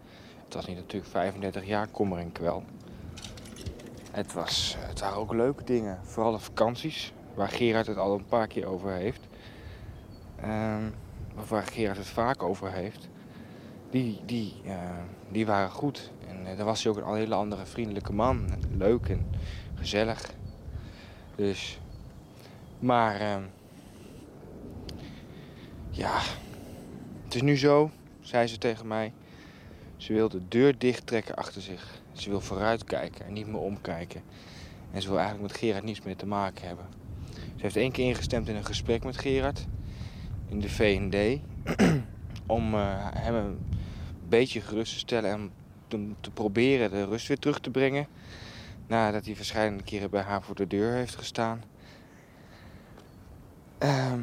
[0.49, 2.63] het was niet natuurlijk 35 jaar kommer en kwel.
[4.11, 5.99] Het, was, het waren ook leuke dingen.
[6.03, 9.21] Vooral de vakanties, waar Gerard het al een paar keer over heeft.
[11.37, 13.09] Of waar Gerard het vaak over heeft.
[13.89, 14.73] Die, die, uh,
[15.31, 16.11] die waren goed.
[16.27, 18.49] En uh, daar was hij ook een hele andere vriendelijke man.
[18.77, 19.29] Leuk en
[19.75, 20.33] gezellig.
[21.35, 21.79] Dus,
[22.79, 23.35] maar, uh,
[25.89, 26.19] ja,
[27.23, 29.13] het is nu zo, zei ze tegen mij.
[29.99, 32.01] Ze wil de deur dicht trekken achter zich.
[32.11, 34.21] Ze wil vooruitkijken en niet meer omkijken.
[34.91, 36.85] En ze wil eigenlijk met Gerard niets meer te maken hebben.
[37.33, 39.65] Ze heeft één keer ingestemd in een gesprek met Gerard.
[40.47, 41.39] In de VND.
[42.49, 43.59] om uh, hem een
[44.27, 45.51] beetje gerust te stellen en
[45.87, 48.07] te, te proberen de rust weer terug te brengen.
[48.87, 51.63] Nadat hij verschillende keren bij haar voor de deur heeft gestaan.
[53.83, 54.13] Uh,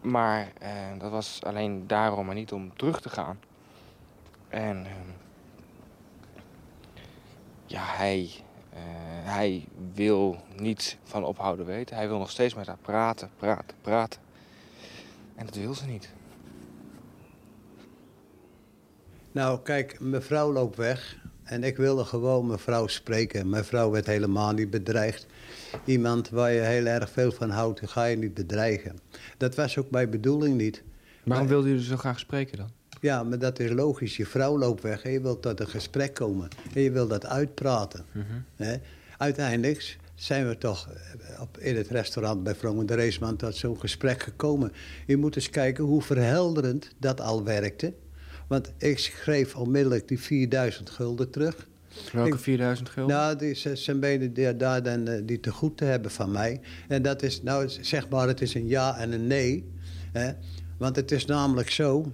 [0.00, 0.68] maar uh,
[0.98, 3.38] dat was alleen daarom en niet om terug te gaan.
[4.52, 5.10] En ehm,
[7.66, 8.30] ja, hij,
[8.72, 8.78] uh,
[9.34, 11.96] hij wil niet van ophouden weten.
[11.96, 14.20] Hij wil nog steeds met haar praten, praten, praten.
[15.34, 16.10] En dat wil ze niet.
[19.32, 21.20] Nou, kijk, mevrouw loopt weg.
[21.42, 23.48] En ik wilde gewoon mevrouw spreken.
[23.48, 25.26] Mevrouw werd helemaal niet bedreigd.
[25.84, 28.98] Iemand waar je heel erg veel van houdt, ga je niet bedreigen.
[29.36, 30.82] Dat was ook mijn bedoeling niet.
[31.24, 32.81] Waarom wilde u zo graag spreken dan?
[33.02, 34.16] Ja, maar dat is logisch.
[34.16, 36.48] Je vrouw loopt weg en je wilt tot een gesprek komen.
[36.74, 38.04] En je wilt dat uitpraten.
[38.12, 38.80] Mm
[39.18, 43.80] Uiteindelijk zijn we toch eh, op, in het restaurant bij Vrong de Reesman tot zo'n
[43.80, 44.72] gesprek gekomen.
[45.06, 47.92] Je moet eens kijken hoe verhelderend dat al werkte.
[48.46, 51.66] Want ik schreef onmiddellijk die 4000 gulden terug.
[52.12, 53.16] Welke 4000 gulden?
[53.16, 56.60] Nou, die zijn benen die, daar dan, eh, die te goed te hebben van mij.
[56.88, 59.70] En dat is, nou zeg maar, het is een ja en een nee.
[60.12, 60.32] Hè?
[60.78, 62.12] Want het is namelijk zo,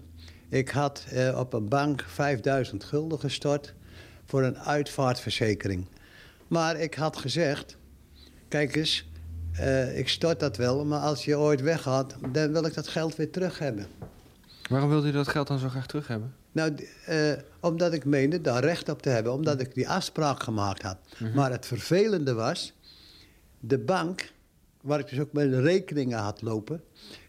[0.49, 3.75] ik had uh, op een bank 5000 gulden gestort
[4.25, 5.87] voor een uitvaartverzekering.
[6.49, 7.77] Maar ik had gezegd,
[8.49, 9.09] kijk eens,
[9.61, 13.17] uh, ik stort dat wel, maar als je ooit weggaat, dan wil ik dat geld
[13.17, 13.87] weer terug hebben.
[14.69, 16.35] Waarom wilde u dat geld dan zo graag terug hebben?
[16.53, 16.75] Nou,
[17.09, 20.97] uh, omdat ik meende daar recht op te hebben, omdat ik die afspraak gemaakt had.
[20.97, 21.37] Mm -hmm.
[21.37, 22.73] Maar het vervelende was,
[23.61, 24.33] de bank,
[24.81, 26.83] waar ik dus ook mijn rekeningen had lopen,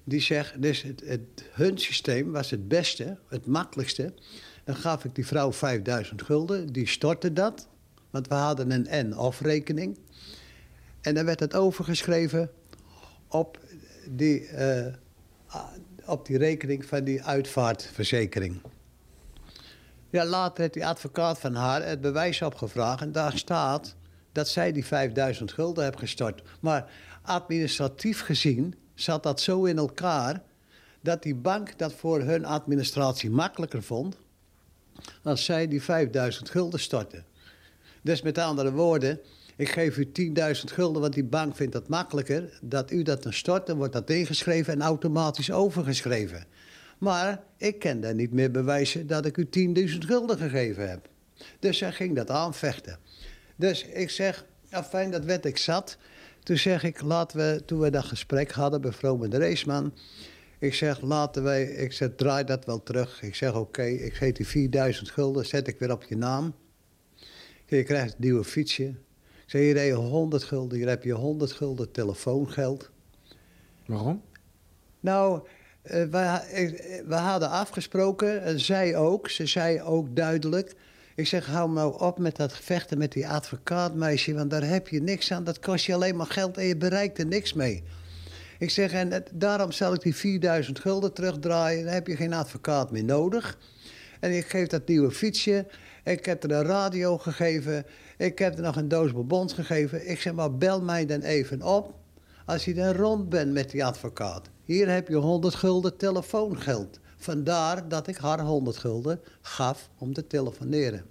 [0.04, 4.14] die zegt, dus het, het, hun systeem was het beste, het makkelijkste.
[4.64, 7.68] Dan gaf ik die vrouw 5000 gulden, die stortte dat.
[8.10, 9.98] Want we hadden een en-of rekening.
[11.02, 12.52] En dan werd het overgeschreven
[13.28, 13.60] op
[14.10, 14.86] die, uh,
[16.06, 18.62] op die rekening van die uitvaartverzekering.
[20.10, 23.02] Ja, later heeft die advocaat van haar het bewijs opgevraagd.
[23.02, 23.96] En daar staat
[24.32, 26.42] dat zij die 5000 gulden heeft gestort.
[26.60, 30.42] Maar administratief gezien zat dat zo in elkaar
[31.02, 34.18] dat die bank dat voor hun administratie makkelijker vond
[35.24, 37.26] als zij die 5000 gulden storten.
[38.02, 39.20] Dus met andere woorden,
[39.56, 42.60] ik geef u 10.000 gulden, want die bank vindt dat makkelijker.
[42.62, 46.46] Dat u dat dan stort, dan wordt dat ingeschreven en automatisch overgeschreven.
[46.98, 49.50] Maar ik kan daar niet meer bewijzen dat ik u
[49.88, 51.10] 10.000 gulden gegeven heb.
[51.60, 52.98] Dus zij ging dat aanvechten.
[53.56, 54.46] Dus ik zeg,
[54.90, 55.98] fijn, dat werd ik zat.
[56.50, 59.94] Toen zeg ik, laten we, toen we dat gesprek hadden bij Vrome de Reesman...
[60.60, 63.22] Ik zeg, laten wij, ik zeg, draai dat wel terug.
[63.22, 66.54] Ik zeg, oké, ik geef die 4000 gulden, zet ik weer op je naam.
[67.66, 68.84] Je krijgt een nieuwe fietsje.
[68.84, 72.90] Ik zeg, hier heb je 100 gulden, hier heb je 100 gulden telefoongeld.
[73.86, 74.22] Waarom?
[75.00, 75.48] Nou,
[75.82, 80.76] eh, we, eh, we hadden afgesproken, en zij ook, ze zei ook duidelijk...
[81.20, 84.34] Ik zeg, hou nou op met dat gevechten met die advocaatmeisje...
[84.34, 87.20] want daar heb je niks aan, dat kost je alleen maar geld en je bereikt
[87.20, 87.84] er niks mee.
[88.60, 91.84] Ik zeg, en daarom zal ik die 4000 gulden terugdraaien...
[91.84, 93.58] dan heb je geen advocaat meer nodig.
[94.20, 95.66] En ik geef dat nieuwe fietsje,
[96.04, 97.86] ik heb er een radio gegeven...
[98.18, 100.10] ik heb er nog een doos bonbons gegeven.
[100.10, 101.94] Ik zeg, maar bel mij dan even op...
[102.46, 104.50] als je dan rond bent met die advocaat.
[104.66, 107.00] Hier heb je 100 gulden telefoongeld.
[107.20, 111.06] Vandaar dat ik haar 100 gulden gaf om te telefoneren.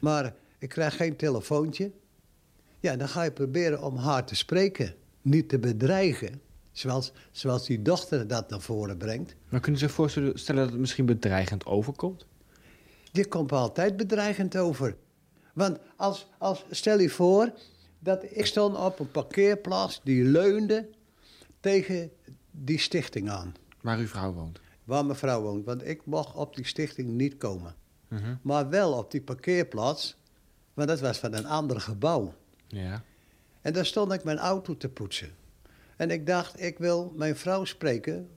[0.00, 1.92] Maar ik krijg geen telefoontje.
[2.80, 4.94] Ja, dan ga je proberen om haar te spreken.
[5.22, 6.40] Niet te bedreigen.
[6.72, 9.34] Zoals, zoals die dochter dat naar voren brengt.
[9.48, 12.26] Maar kunnen ze zich voorstellen stellen dat het misschien bedreigend overkomt?
[13.12, 14.96] Die komt altijd bedreigend over.
[15.52, 17.52] Want als, als, stel je voor
[17.98, 20.88] dat ik stond op een parkeerplaats die leunde
[21.60, 22.10] tegen
[22.50, 23.54] die stichting aan.
[23.80, 24.60] Waar uw vrouw woont.
[24.84, 25.64] Waar mijn vrouw woont.
[25.64, 27.74] Want ik mocht op die stichting niet komen.
[28.08, 28.34] Mhm.
[28.42, 30.16] Maar wel op die parkeerplaats.
[30.74, 32.34] Want dat was van een ander gebouw.
[32.66, 33.02] Ja.
[33.60, 35.30] En daar stond ik mijn auto te poetsen.
[35.96, 38.28] En ik dacht, ik wil mijn vrouw spreken.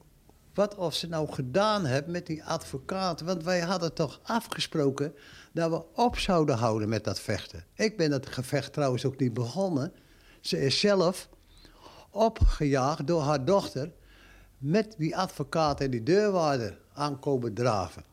[0.53, 3.21] Wat of ze nou gedaan heeft met die advocaat.
[3.21, 5.13] Want wij hadden toch afgesproken
[5.51, 7.65] dat we op zouden houden met dat vechten.
[7.73, 9.93] Ik ben het gevecht trouwens ook niet begonnen.
[10.41, 11.29] Ze is zelf
[12.09, 13.91] opgejaagd door haar dochter.
[14.57, 18.03] Met die advocaat en die deurwaarder aankomen draven.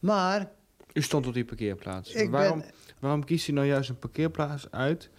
[0.00, 0.50] Maar
[0.92, 2.12] U stond op die parkeerplaats.
[2.12, 5.10] Ik waarom, ben- waarom kiest u nou juist een parkeerplaats uit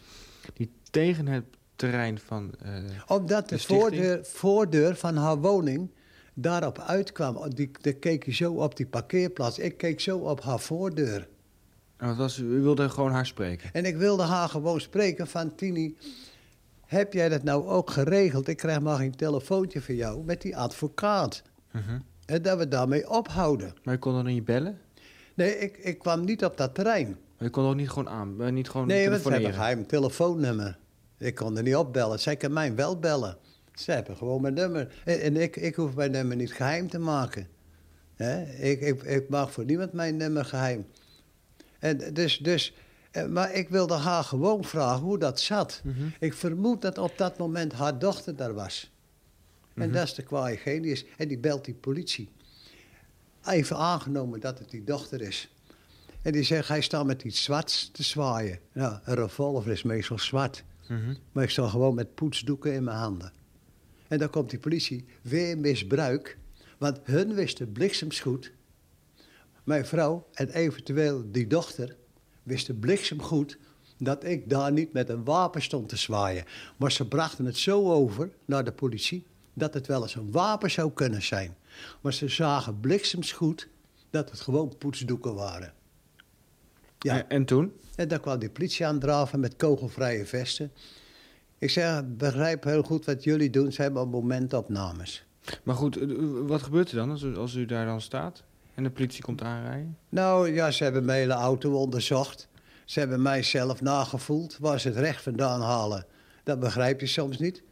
[0.54, 1.44] die tegen het
[1.76, 2.52] terrein van...
[2.64, 2.74] eh,
[3.08, 5.92] Omdat de, De voordeur, voordeur van haar woning
[6.34, 7.36] daarop uitkwam.
[7.36, 9.60] Oh, Die, die keek je zo op die parkeerplaats.
[9.60, 11.28] Ik keek zo op haar voordeur.
[11.98, 13.70] wat was, u wilde gewoon haar spreken.
[13.74, 15.56] En ik wilde haar gewoon spreken van...
[15.56, 15.96] Tini,
[16.90, 18.48] heb jij dat nou ook geregeld?
[18.48, 21.42] Ik krijg maar geen telefoontje van jou met die advocaat.
[21.72, 22.00] Mhm.
[22.26, 23.74] En dat we daarmee ophouden.
[23.84, 24.78] Maar u kon dan niet bellen?
[25.34, 27.18] Nee, ik, ik kwam niet op dat terrein.
[27.38, 29.56] Maar u kon ook niet gewoon aan, eh, niet gewoon Nee, want ze hebben een
[29.56, 30.78] geheim telefoonnummer.
[31.18, 32.20] Ik kon er niet opbellen.
[32.20, 33.38] Zij kan mij wel bellen.
[33.74, 35.02] Ze hebben gewoon mijn nummer.
[35.06, 37.48] En, en ik, ik hoef mijn nummer niet geheim te maken.
[38.60, 40.86] Ik, ik, ik mag voor niemand mijn nummer geheim.
[41.80, 42.74] En dus, dus,
[43.30, 45.82] maar ik wilde haar gewoon vragen hoe dat zat.
[45.84, 46.08] Mhm.
[46.20, 48.92] Ik vermoed dat op dat moment haar dochter daar was.
[49.74, 49.92] En Mhm.
[49.98, 51.06] dat is de kwaaie genius.
[51.18, 52.30] En die belt die politie.
[53.46, 55.54] Even aangenomen dat het die dochter is.
[56.22, 58.60] En die zegt, hij staat met iets zwarts te zwaaien.
[58.74, 60.64] Nou, een revolver is meestal zwart.
[60.88, 61.14] Mhm.
[61.32, 63.32] Maar ik sta gewoon met poetsdoeken in mijn handen.
[64.08, 66.38] En dan komt die politie, weer misbruik.
[66.78, 68.52] Want hun wisten bliksemsgoed.
[69.64, 71.96] Mijn vrouw en eventueel die dochter
[72.44, 73.58] wisten bliksemgoed
[73.98, 76.46] dat ik daar niet met een wapen stond te zwaaien.
[76.78, 80.72] Maar ze brachten het zo over naar de politie dat het wel eens een wapen
[80.72, 81.56] zou kunnen zijn.
[82.02, 83.68] Maar ze zagen bliksemsgoed
[84.10, 85.74] dat het gewoon poetsdoeken waren.
[87.00, 87.18] Ja.
[87.18, 87.74] En, en toen?
[87.96, 90.72] En daar kwam die politie aandraven met kogelvrije vesten.
[91.58, 95.26] Ik zeg, begrijp heel goed wat jullie doen, zijn maar momentopnames.
[95.64, 96.08] Maar goed, eh,
[96.42, 98.44] wat gebeurt er dan als u, als u daar dan staat
[98.80, 99.98] en de politie komt aanrijden?
[100.10, 102.48] Nou ja, ze hebben mijn hele auto onderzocht.
[102.86, 106.06] Ze hebben mij zelf nagevoeld waar ze het recht vandaan halen.
[106.44, 107.64] Dat begrijp je soms niet.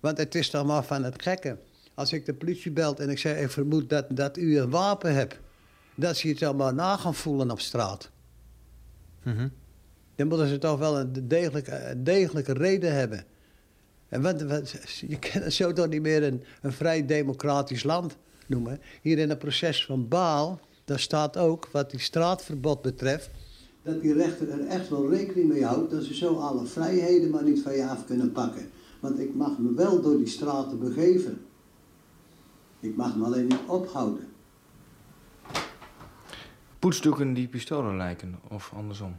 [0.00, 1.58] Want het is toch maar van het gekke.
[1.94, 5.14] Als ik de politie belt en ik zeg, ik vermoed dat, dat u een wapen
[5.14, 5.38] hebt.
[5.94, 8.10] Dat ze het allemaal na gaan voelen op straat.
[9.22, 9.48] Mhm.
[10.16, 13.24] Dan moeten ze toch wel een degelijke, een degelijke reden hebben.
[14.08, 18.16] En wat, wat- je kan het zo toch niet meer een, een vrij democratisch land
[18.46, 18.80] noemen.
[19.02, 23.30] Hier in het proces van Baal, daar staat ook wat die straatverbod betreft...
[23.82, 25.90] dat die rechter er echt wel rekening mee houdt...
[25.90, 28.70] dat ze zo alle vrijheden maar niet van je af kunnen pakken.
[29.00, 31.46] Want ik mag me wel door die straten begeven.
[32.80, 34.28] Ik mag me alleen niet ophouden.
[36.78, 39.16] Poetsdoeken die pistolen lijken, of andersom.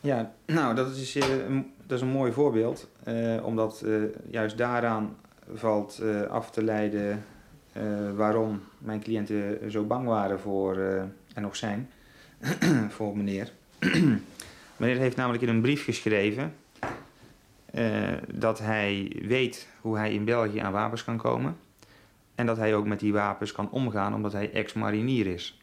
[0.00, 2.88] Ja, nou, dat is, eh, een, dat is een mooi voorbeeld.
[3.04, 5.16] eh, omdat eh, juist daaraan
[5.54, 7.24] valt eh, af te leiden
[7.72, 11.02] eh, waarom mijn cliënten zo bang waren voor, eh,
[11.34, 11.90] en nog zijn,
[12.96, 13.52] voor meneer.
[14.76, 16.54] meneer heeft namelijk in een brief geschreven
[18.34, 21.56] dat hij weet hoe hij in België aan wapens kan komen.
[22.34, 25.60] En dat hij ook met die wapens kan omgaan omdat hij ex-marinier is.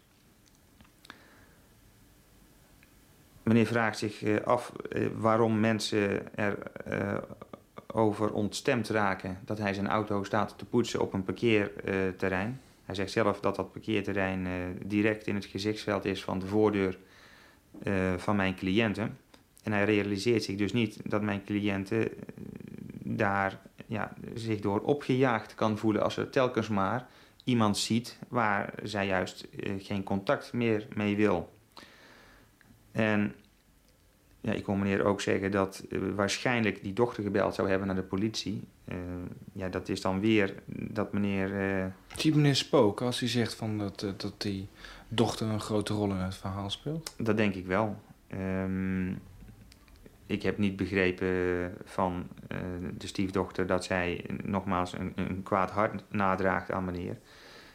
[3.44, 4.72] meneer vraagt zich af
[5.18, 6.58] waarom mensen er
[7.94, 12.62] over ontstemd raken dat hij zijn auto staat te poetsen op een parkeerterrein.
[12.86, 14.48] Hij zegt zelf dat dat parkeerterrein
[14.86, 16.98] direct in het gezichtsveld is van de voordeur
[18.18, 19.18] van mijn cliënten.
[19.64, 22.10] En hij realiseert zich dus niet dat mijn cliënten
[23.04, 27.08] daar ja, zich door opgejaagd kan voelen als er telkens maar
[27.44, 31.54] iemand ziet waar zij juist geen contact meer mee wil.
[32.92, 33.36] En
[34.42, 37.96] ja, ik kon meneer ook zeggen dat uh, waarschijnlijk die dochter gebeld zou hebben naar
[37.96, 38.64] de politie.
[38.90, 38.96] Uh,
[39.54, 41.80] ja, dat is dan weer dat meneer...
[41.80, 41.86] Uh...
[42.16, 44.68] Ziet meneer Spook als hij zegt van dat, dat die
[45.08, 47.14] dochter een grote rol in het verhaal speelt?
[47.18, 48.02] Dat denk ik wel.
[48.34, 49.20] Um,
[50.26, 52.28] ik heb niet begrepen van
[52.98, 57.18] de stiefdochter dat zij nogmaals een, een kwaad hart nadraagt aan meneer.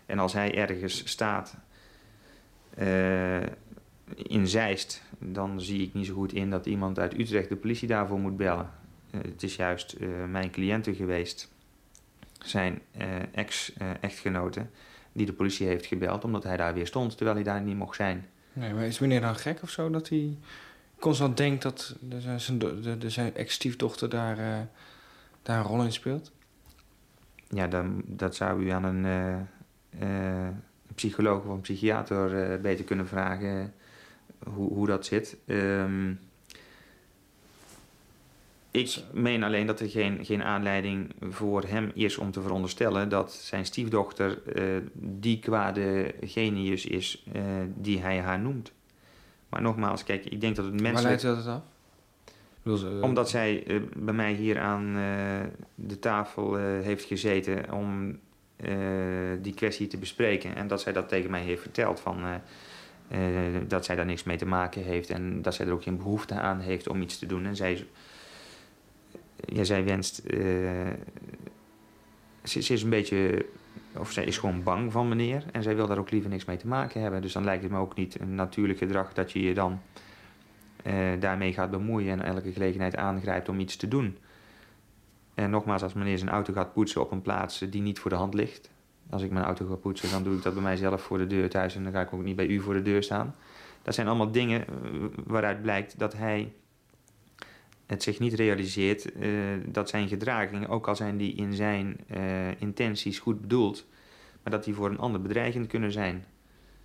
[0.07, 1.57] En als hij ergens staat
[4.17, 7.89] in Zeist, dan zie ik niet zo goed in dat iemand uit Utrecht de politie
[7.89, 8.71] daarvoor moet bellen.
[9.11, 11.53] Uh, het is juist uh, mijn cliënten geweest,
[12.39, 14.71] zijn uh, ex-echtgenoten,
[15.13, 17.97] die de politie heeft gebeld omdat hij daar weer stond, terwijl hij daar niet mocht
[17.97, 18.29] zijn.
[18.53, 20.39] Nee, maar is meneer dan gek of zo dat hij
[20.99, 24.69] constant denkt dat de, zijn, de, de, zijn ex-stiefdochter daar,
[25.43, 26.33] daar een rol in speelt?
[27.49, 29.49] Ja, dan, dat zou u aan een
[30.95, 33.75] psycholoog of een psychiater beter kunnen vragen
[34.45, 35.37] hoe, hoe dat zit.
[35.47, 36.19] Um,
[38.71, 43.33] ik meen alleen dat er geen, geen aanleiding voor hem is om te veronderstellen dat
[43.33, 47.43] zijn stiefdochter uh, die kwade genius is uh,
[47.77, 48.73] die hij haar noemt.
[49.49, 51.23] Maar nogmaals, kijk, ik denk dat het menselijk...
[51.23, 53.03] Waar leidt dat het af?
[53.03, 54.95] Omdat zij uh, bij mij hier aan
[55.75, 58.19] de tafel heeft gezeten om
[59.41, 60.57] die kwestie te bespreken.
[60.57, 62.23] En dat zij dat tegen mij heeft verteld van...
[63.13, 63.19] Uh,
[63.69, 66.35] dat zij daar niks mee te maken heeft en dat zij er ook geen behoefte
[66.35, 67.47] aan heeft om iets te doen.
[67.47, 67.87] En zij,
[69.37, 70.23] ja, zij wenst.
[70.27, 70.41] Uh,
[72.45, 73.47] ze, is een beetje.
[73.97, 76.57] Of zij is gewoon bang van meneer en zij wil daar ook liever niks mee
[76.57, 77.23] te maken hebben.
[77.23, 79.81] Dus dan lijkt het me ook niet een natuurlijk gedrag dat je je dan
[80.87, 84.19] uh, daarmee gaat bemoeien en elke gelegenheid aangrijpt om iets te doen.
[85.35, 88.17] En nogmaals, als meneer zijn auto gaat poetsen op een plaats die niet voor de
[88.17, 88.71] hand ligt,
[89.11, 91.51] als ik mijn auto ga poetsen, dan doe ik dat bij mijzelf voor de deur
[91.51, 93.35] thuis en dan ga ik ook niet bij u voor de deur staan.
[93.83, 94.75] Dat zijn allemaal dingen eh,
[95.27, 96.53] waaruit blijkt dat hij
[97.87, 99.31] het zich niet realiseert uh,
[99.67, 103.87] dat zijn gedragingen, ook al zijn die in zijn uh, intenties goed bedoeld,
[104.43, 106.25] maar dat die voor een ander bedreigend kunnen zijn.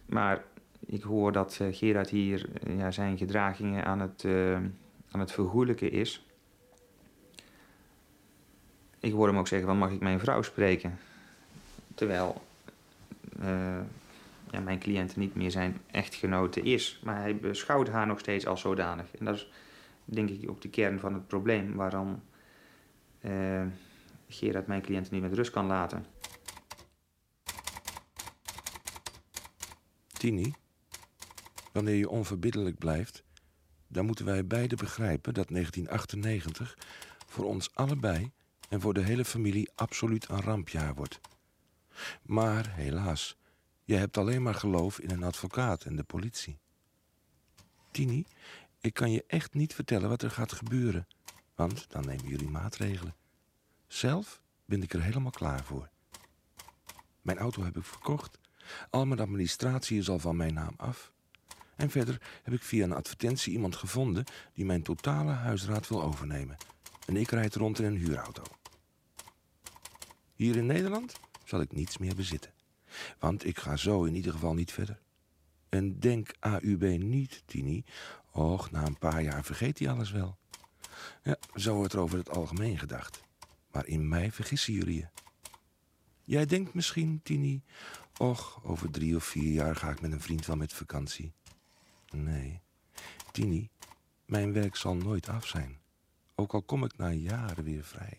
[0.05, 0.43] Maar
[0.85, 4.25] ik hoor dat Gerard hier ja, zijn gedragingen aan het,
[5.11, 6.25] aan het vergoelijken is.
[8.99, 10.97] Ik hoor hem ook zeggen: van, mag ik mijn vrouw spreken?
[11.99, 12.41] Terwijl
[13.39, 13.79] uh,
[14.51, 16.99] ja, mijn cliënt niet meer zijn echtgenote is.
[17.03, 19.15] Maar hij beschouwt haar nog steeds als zodanig.
[19.15, 19.51] En dat is
[20.05, 22.21] denk ik ook de kern van het probleem waarom
[23.21, 23.65] uh,
[24.27, 26.05] Gerard mijn cliënt niet met rust kan laten.
[30.07, 30.53] Tini,
[31.71, 33.23] wanneer je onverbiddelijk blijft,
[33.87, 36.77] dan moeten wij beiden begrijpen dat 1998
[37.27, 38.31] voor ons allebei
[38.69, 41.19] en voor de hele familie absoluut een rampjaar wordt.
[42.21, 43.37] Maar helaas,
[43.83, 46.59] je hebt alleen maar geloof in een advocaat en de politie.
[47.91, 48.25] Tini,
[48.81, 51.07] ik kan je echt niet vertellen wat er gaat gebeuren,
[51.55, 53.15] want dan nemen jullie maatregelen.
[53.87, 55.89] Zelf ben ik er helemaal klaar voor.
[57.21, 58.39] Mijn auto heb ik verkocht.
[58.89, 61.11] Al mijn administratie is al van mijn naam af.
[61.75, 64.23] En verder heb ik via een advertentie iemand gevonden
[64.53, 66.57] die mijn totale huisraad wil overnemen.
[67.05, 68.43] En ik rijd rond in een huurauto.
[70.33, 71.19] Hier in Nederland
[71.49, 72.53] zal ik niets meer bezitten.
[73.19, 74.99] Want ik ga zo in ieder geval niet verder.
[75.69, 77.83] En denk AUB niet, Tini.
[78.31, 80.37] Och, na een paar jaar vergeet hij alles wel.
[81.23, 83.21] Ja, zo wordt er over het algemeen gedacht.
[83.71, 85.07] Maar in mij vergissen jullie je.
[86.23, 87.63] Jij denkt misschien, Tini...
[88.17, 91.33] Och, over drie of vier jaar ga ik met een vriend wel met vakantie.
[92.09, 92.61] Nee,
[93.31, 93.69] Tini,
[94.25, 95.79] mijn werk zal nooit af zijn.
[96.35, 98.17] Ook al kom ik na jaren weer vrij.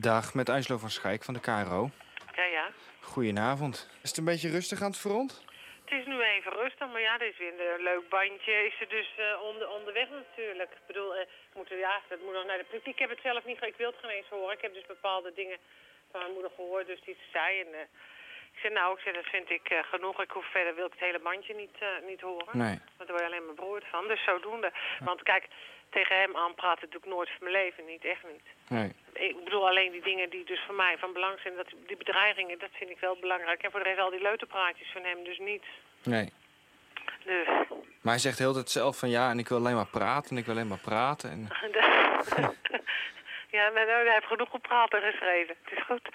[0.00, 1.90] Dag, met Angelo van Schijk van de KRO.
[2.34, 2.66] Ja, ja.
[3.00, 3.88] Goedenavond.
[4.02, 5.44] Is het een beetje rustig aan het front?
[5.84, 8.66] Het is nu even rustig, maar ja, dit is weer een leuk bandje.
[8.70, 10.70] Is er dus uh, onder, onderweg natuurlijk.
[10.70, 11.20] Ik bedoel, uh,
[11.54, 12.92] moeten, ja, dat moet nog naar de politie.
[12.92, 14.56] Ik heb het zelf niet, ik wil het geen eens horen.
[14.56, 15.58] Ik heb dus bepaalde dingen
[16.10, 17.60] van mijn moeder gehoord, dus die zei.
[17.60, 17.80] En, uh,
[18.54, 20.22] ik zei, nou, ik zei, dat vind ik genoeg.
[20.22, 22.58] Ik hoef verder, wil ik het hele bandje niet, niet horen.
[22.66, 22.78] Nee.
[22.96, 24.08] Want daar word je alleen maar brood van.
[24.08, 24.72] Dus zodoende.
[25.00, 25.44] Want kijk,
[25.90, 28.46] tegen hem aanpraten doe ik nooit van mijn leven niet, echt niet.
[28.68, 28.92] Nee.
[29.14, 31.56] Ik bedoel alleen die dingen die dus voor mij van belang zijn.
[31.56, 33.62] Dat, die bedreigingen, dat vind ik wel belangrijk.
[33.62, 35.64] En voor de rest al die leuterpraatjes van hem dus niet.
[36.02, 36.32] Nee.
[37.24, 37.46] Dus,
[38.02, 40.30] Maar hij zegt heel de tijd zelf van ja, en ik wil alleen maar praten
[40.30, 41.30] en ik wil alleen maar praten.
[41.30, 41.48] En...
[43.56, 45.56] ja, maar nou, hij heeft genoeg gepraat en geschreven.
[45.64, 46.08] Het is goed.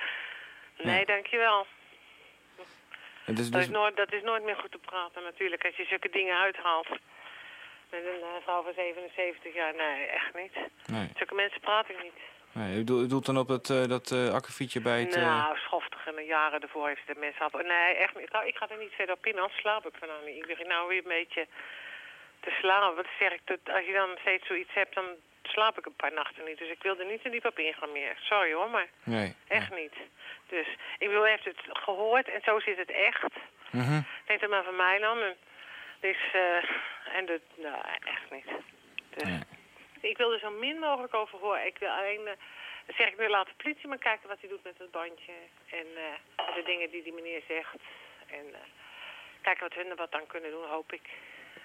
[0.78, 1.06] Nee, Ja.
[1.06, 1.68] dankjewel.
[2.56, 2.68] Dus,
[3.26, 6.10] Dat dus, is, nooit, dat is nooit meer goed te praten natuurlijk, als je zulke
[6.10, 6.90] dingen uithaalt.
[7.90, 10.54] Met een eh, vrouw van 77 jaar, nee, echt niet.
[10.86, 12.14] nee, Zulke mensen praat ik niet.
[12.60, 12.78] Nee.
[12.78, 15.16] U doelt dan op het, eh, dat akkefietje bij het...
[15.16, 17.60] eh, Nou, schoftig en de jaren ervoor heeft de mensen al...
[17.60, 18.32] Nee, echt niet.
[18.32, 20.36] Nou, ik ga er niet verder op in, anders slaap ik vanavond niet.
[20.42, 21.48] Ik begin nou weer een beetje
[22.40, 22.96] te slapen.
[22.96, 25.06] Wat zeg ik, dat als je dan steeds zoiets hebt, dan
[25.44, 26.58] slaap ik een paar nachten niet.
[26.58, 28.18] Dus ik wil er niet te diep op ingaan meer.
[28.20, 29.36] Sorry hoor, maar nee.
[29.48, 29.96] echt niet.
[30.48, 33.34] Dus ik bedoel, hij heeft het gehoord en zo zit het echt.
[33.72, 34.02] Mhm.
[34.26, 35.20] Denk er maar van mij dan.
[35.22, 35.36] En,
[36.00, 36.64] dus, eh,
[37.18, 38.46] en dat, nou, echt niet.
[39.10, 39.40] Dus, Nee.
[40.02, 41.66] Ik wil er zo min mogelijk over horen.
[41.66, 44.64] Ik wil alleen, dan zeg ik nu laat de politie maar kijken wat hij doet
[44.64, 45.32] met het bandje.
[45.70, 47.76] En eh, de dingen die die meneer zegt.
[48.28, 48.60] En eh,
[49.42, 51.10] kijken wat we er wat aan kunnen doen, hoop ik.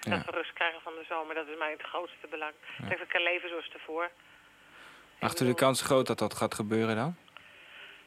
[0.01, 0.15] Ja.
[0.15, 2.53] Dat we rust krijgen van de zomer, dat is mij het grootste belang.
[2.89, 4.09] Dat ik kan leven zoals tevoren.
[5.19, 7.15] Achter de bedoel- kans groot dat dat gaat gebeuren dan?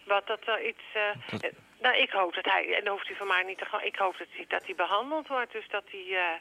[0.05, 0.83] Wat dat er iets.
[1.31, 2.75] Dat- nou, ik hoop dat hij.
[2.75, 3.83] En dan hoeft hij van mij niet te gaan.
[3.83, 5.53] Ik hoop dat hij, dat hij behandeld wordt.
[5.53, 6.41] Dus dat hij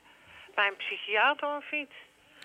[0.56, 1.94] bij een psychiater iets.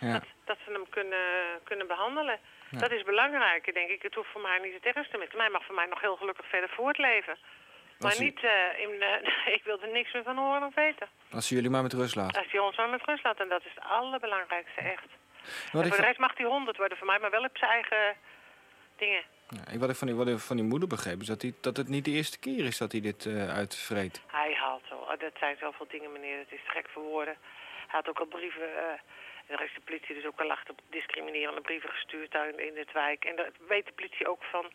[0.03, 0.13] Ja.
[0.13, 1.27] Dat, dat ze hem kunnen,
[1.65, 2.39] kunnen behandelen.
[2.71, 4.03] Dat is belangrijk, denk ik.
[4.03, 5.35] Het hoeft voor mij niet het ergste met.
[5.35, 7.37] Mij mag voor mij nog heel gelukkig verder voortleven.
[7.99, 9.03] Maar u- niet eh, in.
[9.03, 11.09] eh, ik wil er niks meer van horen of weten.
[11.33, 12.39] Als ze jullie maar met rust laten.
[12.43, 13.41] Als hij ons maar met rust laat.
[13.41, 15.05] En dat is het allerbelangrijkste, echt.
[15.73, 17.71] Wat en voor de rest mag hij honderd worden voor mij, maar wel op zijn
[17.71, 18.17] eigen
[18.97, 19.23] dingen.
[19.49, 21.53] ja, ik- wat ik van die, wat ik van die moeder begreep is dat, hij,
[21.61, 24.23] dat het niet de eerste keer is dat hij dit eh uitvreet.
[24.27, 24.95] Hij haalt zo.
[24.95, 26.39] oh, Dat zijn zoveel dingen, meneer.
[26.39, 27.37] Het is te gek voor woorden.
[27.87, 28.69] Hij had ook al brieven.
[29.53, 33.25] Daar is de politie dus ook al achter discriminerende brieven gestuurd daar in, het wijk.
[33.25, 34.67] En daar weet de politie ook van.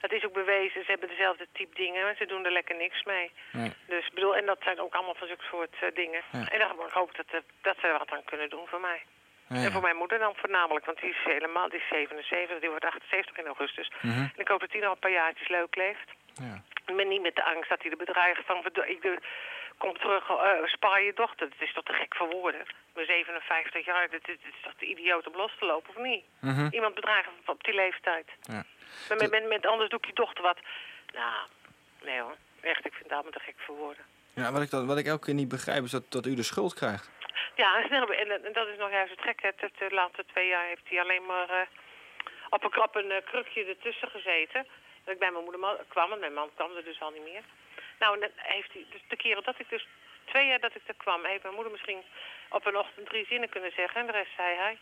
[0.00, 3.04] Het is ook bewezen, ze hebben dezelfde type dingen, maar ze doen er lekker niks
[3.04, 3.30] mee.
[3.52, 3.72] Nee.
[3.86, 6.22] Dus bedoel, en dat zijn ook allemaal van zulke soort eh, dingen.
[6.32, 6.48] Ja.
[6.48, 9.02] En dan ik hoop dat, eh, dat ze er wat aan kunnen doen voor mij.
[9.48, 12.68] Ja, En voor mijn moeder dan voornamelijk, want die is helemaal, die is 77, die
[12.68, 13.90] wordt 78 in augustus.
[14.00, 14.20] Mhm.
[14.20, 16.08] En ik hoop dat die nog een paar jaartjes leuk leeft.
[16.34, 16.62] Ja.
[16.94, 18.64] Maar niet met de angst dat hij de bedreigt van...
[18.84, 19.20] Ik
[19.78, 21.48] kom terug, eh, spaar je dochter.
[21.48, 22.64] Dat is toch te gek voor woorden.
[23.06, 26.24] Ben 57 jaar, dit, dit is toch idioot om los te lopen, of niet?
[26.40, 26.68] Mhm.
[26.70, 28.28] Iemand bedreigen op die leeftijd.
[28.40, 28.64] Ja.
[29.08, 30.58] Maar met, met, met anders doe ik je dochter wat.
[31.14, 31.46] Nou,
[32.02, 32.36] nee hoor.
[32.60, 34.04] Echt, ik vind het allemaal te gek voor woorden.
[34.34, 36.42] Ja, wat, ik dan, wat ik elke keer niet begrijp is dat, dat u de
[36.42, 37.10] schuld krijgt.
[37.54, 39.46] Ja, en, en, dat is nog juist het gekke.
[39.46, 41.66] Het, de laatste twee jaar heeft hij alleen maar eh,
[42.50, 44.66] op een krap een eh, krukje ertussen gezeten.
[45.04, 47.42] Dat ik bij mijn moeder kwam, en mijn man kwam er dus al niet meer.
[47.98, 49.86] Nou, en dan heeft hij, dus de keren dat ik dus,
[50.32, 52.02] twee jaar dat ik er kwam, heeft mijn moeder misschien
[52.48, 54.00] op een ochtend drie zinnen kunnen zeggen.
[54.00, 54.78] En de rest zei hij.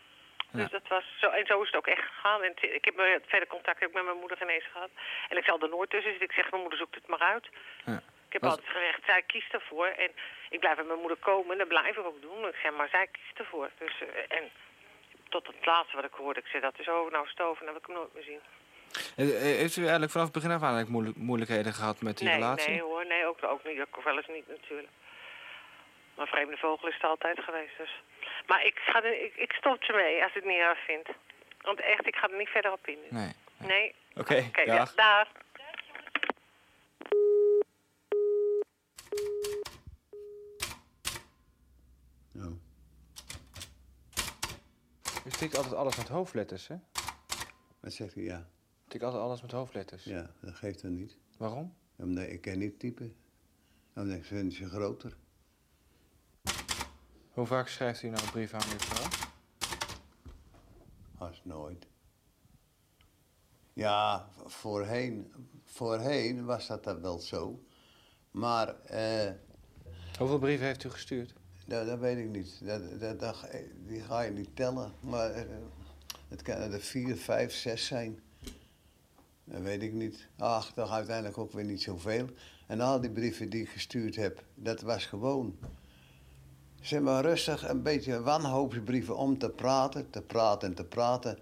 [0.51, 2.43] Dus dat was zo, en zo is het ook echt gegaan.
[2.43, 4.89] En ik heb me- verder contact ook met mijn moeder geen eens gehad.
[5.29, 6.27] En ik zal er nooit tussen zitten.
[6.29, 7.47] Ik zeg, mijn moeder zoekt het maar uit.
[7.85, 8.01] Ja.
[8.27, 9.85] Ik heb Was- altijd gezegd, zij kiest ervoor.
[9.87, 10.11] En
[10.49, 12.47] ik blijf met mijn moeder komen en dat blijf ik ook doen.
[12.47, 13.69] Ik zeg, maar zij kiest ervoor.
[13.77, 14.43] Dus, eh, en
[15.29, 17.81] tot het laatste wat ik hoorde, ik zei, dat is over nou stoven, dan heb
[17.83, 18.39] ik hem nooit meer zien.
[19.15, 22.27] Eh, eh, Heeft u eigenlijk vanaf het begin af aan eigenlijk moeilijkheden gehad met die
[22.27, 22.69] nee, relatie?
[22.69, 23.79] nee hoor, nee, ook, ook niet.
[23.81, 24.87] Ook wel eens niet natuurlijk.
[26.19, 28.01] Maar vreemde vogel is het altijd geweest dus.
[28.47, 31.07] Maar ik, ga er, ik, ik stop ermee als ik het niet erg vind.
[31.61, 32.97] Want echt, ik ga er niet verder op in.
[33.09, 33.31] Nee.
[33.57, 33.95] Nee?
[34.15, 34.93] Oké, Oké, ja, dag.
[34.95, 35.27] daar.
[42.31, 42.53] Nou,
[45.25, 46.75] U stikt altijd alles met hoofdletters, hè?
[47.79, 48.23] wat zegt hij?
[48.23, 50.03] Ja, U stikt altijd alles met hoofdletters.
[50.03, 51.17] ja, dat geeft dan niet.
[51.37, 51.75] Waarom?
[51.95, 53.15] Omdat ik kan niet typen.
[53.95, 55.13] Omdat ik vind ze groter.
[57.39, 59.27] Hoe vaak schrijft u nou een brief aan uw vrouw?
[61.17, 61.87] Als nooit.
[63.73, 65.33] Ja, voorheen,
[65.63, 67.63] voorheen was dat dan wel zo.
[68.31, 69.31] Maar eh,
[70.17, 71.33] Hoeveel brieven heeft u gestuurd?
[71.67, 72.65] dat, dat weet ik niet.
[72.65, 73.47] Dat, dat, dat,
[73.87, 74.91] die ga je niet tellen.
[74.99, 75.43] Maar eh,
[76.27, 78.19] het kan er vier, vijf, zes zijn.
[79.43, 80.27] Dat weet ik niet.
[80.37, 82.27] Ach, toch uiteindelijk ook weer niet zoveel.
[82.67, 85.59] En al die brieven die ik gestuurd heb, dat was gewoon.
[86.81, 91.37] Zeg maar rustig, een beetje wanhoopsbrieven om te praten, te praten en te praten.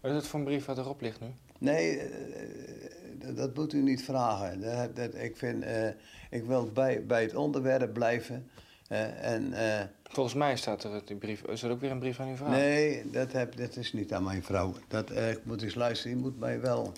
[0.00, 1.26] Wat is het voor een brief wat erop ligt nu?
[1.58, 2.08] Nee, eh,
[3.14, 4.60] dat- dat moet u niet vragen.
[4.60, 5.88] Dat, dat, ik, vind, eh,
[6.30, 8.50] ik wil bij, bij het onderwerp blijven.
[8.88, 9.54] eh, en,
[10.02, 11.42] Volgens mij staat er die brief.
[11.42, 12.48] Is er ook weer een brief aan uw vrouw?
[12.50, 14.74] nee, dat, heb, dat is niet aan mijn vrouw.
[14.88, 16.16] Dat, ik moet eens luisteren.
[16.16, 16.92] Je moet mij wel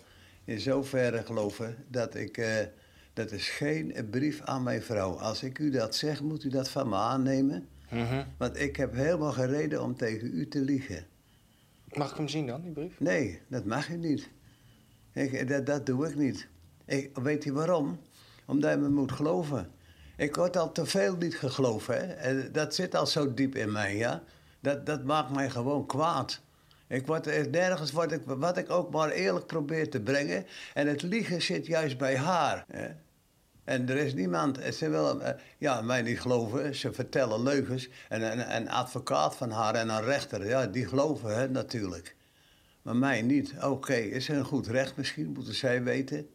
[0.45, 2.36] in zoverre geloven dat ik...
[3.12, 5.18] dat is geen brief aan mijn vrouw.
[5.18, 7.68] Als ik u dat zeg, moet u dat van me aannemen.
[7.90, 8.24] Mhm.
[8.36, 11.06] Want ik heb helemaal geen reden om tegen u te liegen.
[11.92, 13.00] Mag ik hem zien dan, die brief?
[13.00, 14.28] Nee, dat mag u niet.
[15.12, 16.48] Ik, dat, dat doe ik niet.
[16.84, 17.98] Ik, weet je waarom?
[18.46, 19.70] Omdat je me moet geloven.
[20.16, 21.94] Ik word al te veel niet geloven.
[21.94, 22.12] Hè?
[22.12, 24.22] En dat zit al zo diep in mij, ja.
[24.60, 26.40] Dat, dat maakt mij gewoon kwaad.
[26.93, 30.47] Ik word, nergens word ik, wat ik ook maar eerlijk probeer te brengen.
[30.74, 32.64] En het liegen zit juist bij haar.
[32.68, 32.88] Hè?
[33.64, 37.88] En er is niemand, ze willen eh, ja, mij niet geloven, ze vertellen leugens.
[38.09, 42.16] En een, advocaat van haar en een rechter, ja, die geloven het natuurlijk.
[42.82, 43.55] Maar mij niet.
[43.62, 46.28] Oké, is er een goed recht misschien, moeten zij weten.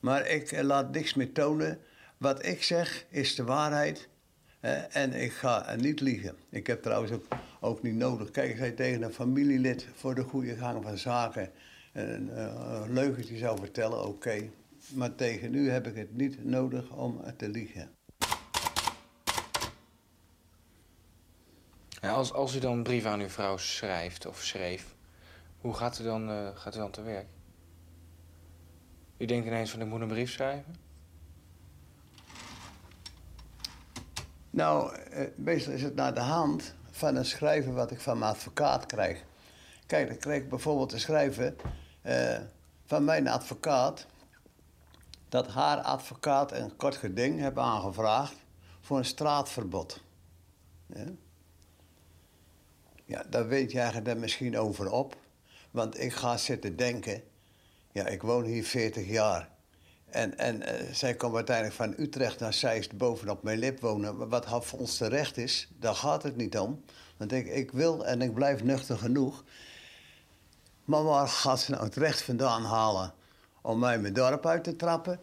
[0.00, 1.78] Maar ik eh, laat niks meer tonen.
[2.16, 4.08] Wat ik zeg is de waarheid.
[4.90, 6.36] en ik ga niet liegen.
[6.50, 7.24] Ik heb trouwens ook,
[7.64, 8.30] ook niet nodig.
[8.30, 11.50] Kijk, je tegen een familielid voor de goede gang van zaken
[11.92, 14.50] een, uh, een leugentje zou vertellen, oké.
[14.88, 17.90] Maar tegen u heb ik het niet nodig om te liegen.
[22.00, 24.94] Ja, als, als u dan een brief aan uw vrouw schrijft of schreef,
[25.60, 27.26] hoe gaat u dan, uh, gaat u dan te werk?
[29.16, 30.74] U denkt ineens van ik moet een brief schrijven?
[34.50, 38.30] Nou, eh, meestal is het naar de hand van een schrijven wat ik van mijn
[38.30, 39.24] advocaat krijg.
[39.86, 41.56] Kijk, dan krijg ik bijvoorbeeld te schrijven
[42.02, 42.38] uh,
[42.84, 44.06] van mijn advocaat
[45.28, 48.36] dat haar advocaat een kort geding heeft aangevraagd
[48.80, 50.02] voor een straatverbod.
[50.86, 51.04] Ja,
[53.04, 55.16] ja daar weet jij er misschien over op.
[55.70, 57.22] Want ik ga zitten denken,
[57.92, 59.48] ja, ik woon hier 40 jaar.
[60.14, 64.28] En, en uh, zij komt uiteindelijk van Utrecht naar Zeist bovenop mijn lip wonen.
[64.28, 66.84] Wat voor ons terecht is, daar gaat het niet om.
[67.16, 69.44] Want ik, ik wil en ik blijf nuchter genoeg.
[70.84, 73.14] Maar gaat ze nou het recht vandaan halen
[73.62, 75.20] om mij mijn dorp uit te trappen?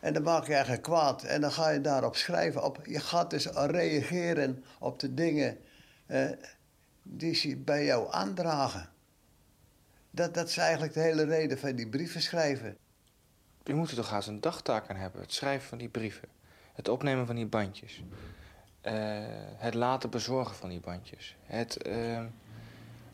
[0.00, 1.22] En dan maak je eigenlijk kwaad.
[1.22, 2.64] En dan ga je daarop schrijven.
[2.64, 5.58] Op, je gaat dus reageren op de dingen
[6.06, 6.30] eh,
[7.02, 8.88] die ze bij jou aandragen.
[10.10, 12.76] Dat, dat is eigenlijk de hele reden van die brieven schrijven.
[13.64, 15.20] Je moet er toch haast een dagtaak aan hebben.
[15.20, 16.28] Het schrijven van die brieven.
[16.72, 18.02] Het opnemen van die bandjes.
[18.82, 18.92] Uh,
[19.56, 21.36] het laten bezorgen van die bandjes.
[21.42, 22.24] Het uh,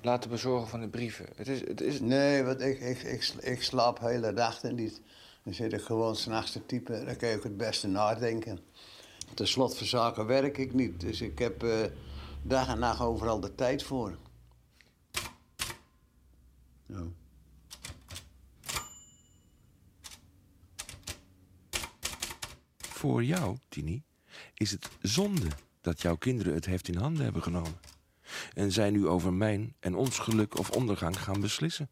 [0.01, 1.27] laten bezorgen van de brieven.
[1.37, 2.01] Het is, het is...
[2.01, 5.01] Nee, want ik, ik, ik, ik slaap hele dagen niet.
[5.43, 7.07] Dan zit ik gewoon s'nachts te typen.
[7.07, 8.59] Dan kan je ook het beste nadenken.
[9.35, 11.01] Ten slotte van zaken werk ik niet.
[11.01, 11.85] Dus ik heb uh,
[12.43, 14.19] dag en nacht overal de tijd voor.
[16.91, 17.20] Oh.
[23.01, 24.03] Voor jou, Tini,
[24.55, 25.49] is het zonde
[25.81, 27.81] dat jouw kinderen het heft in handen hebben genomen.
[28.55, 31.91] En zij nu over mijn en ons geluk of ondergang gaan beslissen.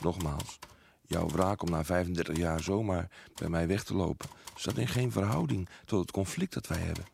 [0.00, 0.58] Nogmaals,
[1.02, 4.28] jouw wraak om na 35 jaar zomaar bij mij weg te lopen...
[4.54, 7.04] staat in geen verhouding tot het conflict dat wij hebben.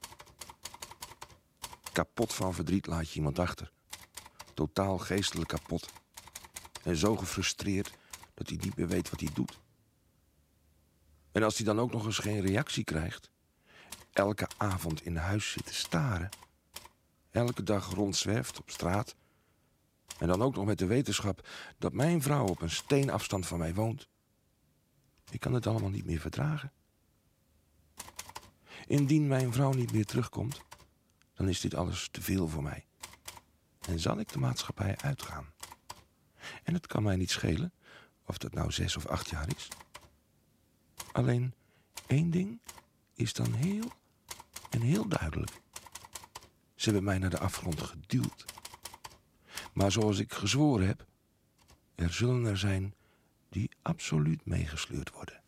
[1.92, 3.72] Kapot van verdriet laat je iemand achter.
[4.54, 5.92] Totaal geestelijk kapot.
[6.82, 7.90] En zo gefrustreerd
[8.34, 9.58] dat hij niet meer weet wat hij doet.
[11.32, 13.30] En als hij dan ook nog eens geen reactie krijgt,
[14.12, 16.28] elke avond in huis zit te staren,
[17.30, 19.16] elke dag rondzwerft op straat,
[20.18, 21.48] en dan ook nog met de wetenschap
[21.78, 24.08] dat mijn vrouw op een steenafstand van mij woont.
[25.30, 26.72] Ik kan het allemaal niet meer verdragen.
[28.86, 30.62] Indien mijn vrouw niet meer terugkomt,
[31.34, 32.86] dan is dit alles te veel voor mij.
[33.80, 35.52] En zal ik de maatschappij uitgaan.
[36.62, 37.72] En het kan mij niet schelen
[38.24, 39.68] of dat nou zes of acht jaar is.
[41.12, 41.54] Alleen
[42.06, 42.60] één ding
[43.14, 43.92] is dan heel
[44.70, 45.60] en heel duidelijk.
[46.74, 48.44] Ze hebben mij naar de afgrond geduwd.
[49.72, 51.06] Maar zoals ik gezworen heb,
[51.94, 52.94] er zullen er zijn
[53.48, 55.42] die absoluut meegesleurd worden.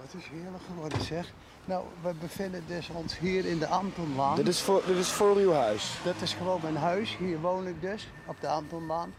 [0.00, 1.32] Wat is heerlijk geworden zeg.
[1.64, 4.36] Nou, we bevinden dus ons hier in de Antonlaan.
[4.36, 5.98] Dit is voor, dit is voor uw huis?
[6.04, 7.16] Dat is gewoon mijn huis.
[7.16, 9.14] Hier woon ik dus, op de Antonlaan.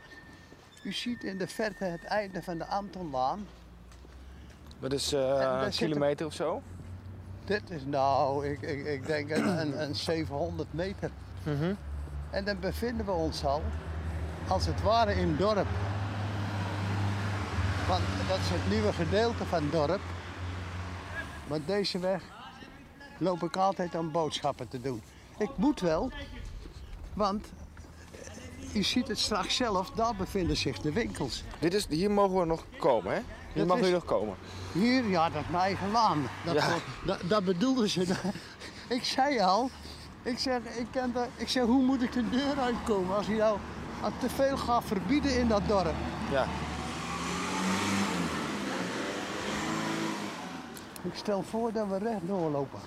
[0.83, 3.47] U ziet in de verte het einde van de Antonlaan.
[4.79, 6.61] Dat is uh, een kilometer of zo?
[7.45, 11.11] Dit is nou, ik, ik, ik denk een, een, een 700 meter.
[11.43, 11.77] Mm -hmm.
[12.29, 13.61] En dan bevinden we ons al,
[14.47, 15.67] als het ware, in het dorp.
[17.87, 20.01] Want dat is het nieuwe gedeelte van het dorp.
[21.47, 22.21] Maar deze weg
[23.17, 25.01] loop ik altijd om boodschappen te doen.
[25.37, 26.11] Ik moet wel,
[27.13, 27.45] want
[28.73, 31.43] je ziet het straks zelf, daar bevinden zich de winkels.
[31.59, 33.21] Dit is, hier mogen we nog komen, hè?
[33.53, 34.35] Hier mag u nog komen.
[34.71, 36.27] Hier, ja, dat is mijn eigen laan.
[36.45, 36.75] Dat, Ja.
[37.05, 38.05] dat, dat bedoelden ze.
[38.97, 39.69] ik zei al,
[40.23, 43.35] ik zeg, ik, ken de, ik zeg, hoe moet ik de deur uitkomen als je
[43.35, 43.57] nou
[44.01, 45.93] aan te veel gaat verbieden in dat dorp?
[46.31, 46.47] Ja.
[51.05, 52.79] Ik stel voor dat we recht doorlopen.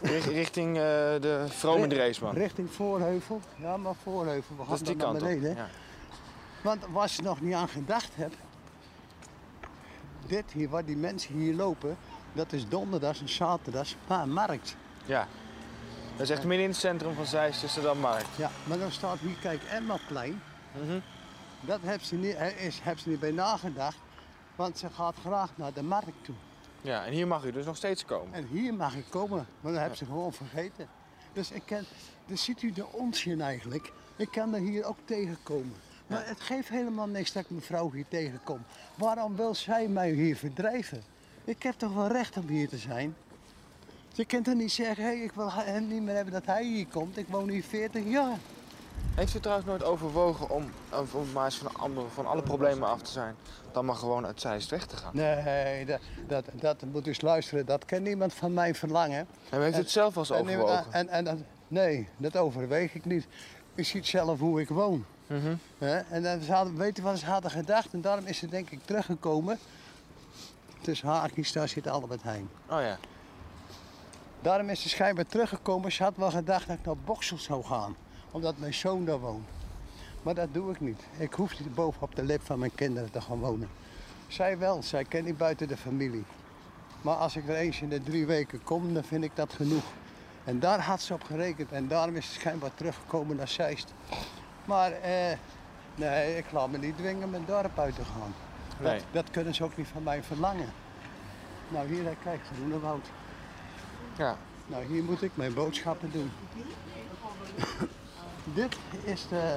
[0.00, 2.34] richting uh, de Vrome Dreesman?
[2.34, 3.40] Richting Voorheuvel.
[3.56, 4.56] Ja, maar Voorheuvel.
[4.56, 5.56] We gaan die naar kant beneden.
[5.56, 5.68] Ja.
[6.62, 8.36] Want als je nog niet aan gedacht hebt.
[10.26, 11.96] Dit hier, waar die mensen hier lopen.
[12.32, 14.76] Dat is donderdags en zaterdags maar een markt.
[15.04, 15.26] Ja.
[16.12, 18.36] Dat is echt midden in het centrum van Zeist, tussen dan markt.
[18.36, 20.42] Ja, maar dan staat hier, kijk, Emmaplein.
[20.72, 20.98] Mhm.
[21.60, 23.96] Dat heeft ze, niet, is, heeft ze niet bij nagedacht.
[24.56, 26.34] Want ze gaat graag naar de markt toe.
[26.82, 28.34] Ja, en hier mag u dus nog steeds komen.
[28.34, 30.88] En hier mag ik komen, maar dat heb ze gewoon vergeten.
[31.32, 31.84] Dus ik ken,
[32.26, 33.92] dus ziet u de onzin eigenlijk.
[34.16, 35.74] Ik kan er hier ook tegenkomen.
[36.06, 38.62] Maar het geeft helemaal niks dat ik mevrouw hier tegenkom.
[38.94, 41.02] Waarom wil zij mij hier verdrijven?
[41.44, 43.16] Ik heb toch wel recht om hier te zijn?
[44.14, 46.86] Je kunt toch niet zeggen, hey, ik wil hem niet meer hebben dat hij hier
[46.86, 47.16] komt.
[47.16, 48.38] Ik woon hier 40 jaar.
[49.14, 50.70] Heeft u trouwens nooit overwogen om,
[51.12, 53.34] om maar eens van, andere, van alle problemen af te zijn,
[53.72, 55.10] dan maar gewoon uit Zeist weg te gaan?
[55.14, 57.66] Nee, dat, dat, dat moet eens luisteren.
[57.66, 59.26] Dat kan niemand van mij verlangen.
[59.50, 60.92] En heeft u het zelf wel eens overwogen?
[60.92, 63.26] En, en, en, nee, dat overweeg ik niet.
[63.74, 65.04] Ik zie zelf hoe ik woon.
[65.26, 65.58] Mm
[66.08, 67.92] En dan hadden, weet je wat ze hadden gedacht?
[67.92, 69.58] En daarom is ze denk ik teruggekomen.
[70.80, 72.48] Tussen haakjes, daar zit Albert Heijn.
[72.70, 72.98] Oh ja.
[74.40, 75.92] Daarom is ze schijnbaar teruggekomen.
[75.92, 77.96] Ze had wel gedacht dat ik naar Boksel zou gaan.
[78.36, 79.48] Omdat mijn zoon daar woont.
[80.22, 81.02] Maar dat doe ik niet.
[81.18, 83.68] Ik hoef niet bovenop de lip van mijn kinderen te gaan wonen.
[84.26, 86.24] Zij wel, zij kent niet buiten de familie.
[87.00, 89.84] Maar als ik er eens in de drie weken kom, dan vind ik dat genoeg.
[90.44, 93.92] En daar had ze op gerekend en daarom is ze schijnbaar teruggekomen naar Zeist.
[94.64, 95.36] Maar eh,
[95.94, 98.34] nee, ik laat me niet dwingen mijn dorp uit te gaan.
[98.80, 98.98] Nee.
[98.98, 100.68] Dat, dat kunnen ze ook niet van mij verlangen.
[101.68, 103.06] Nou, hier, kijk, Groenewoud.
[104.18, 104.36] Ja.
[104.66, 106.30] Nou, hier moet ik mijn boodschappen doen.
[108.56, 109.56] Dit is de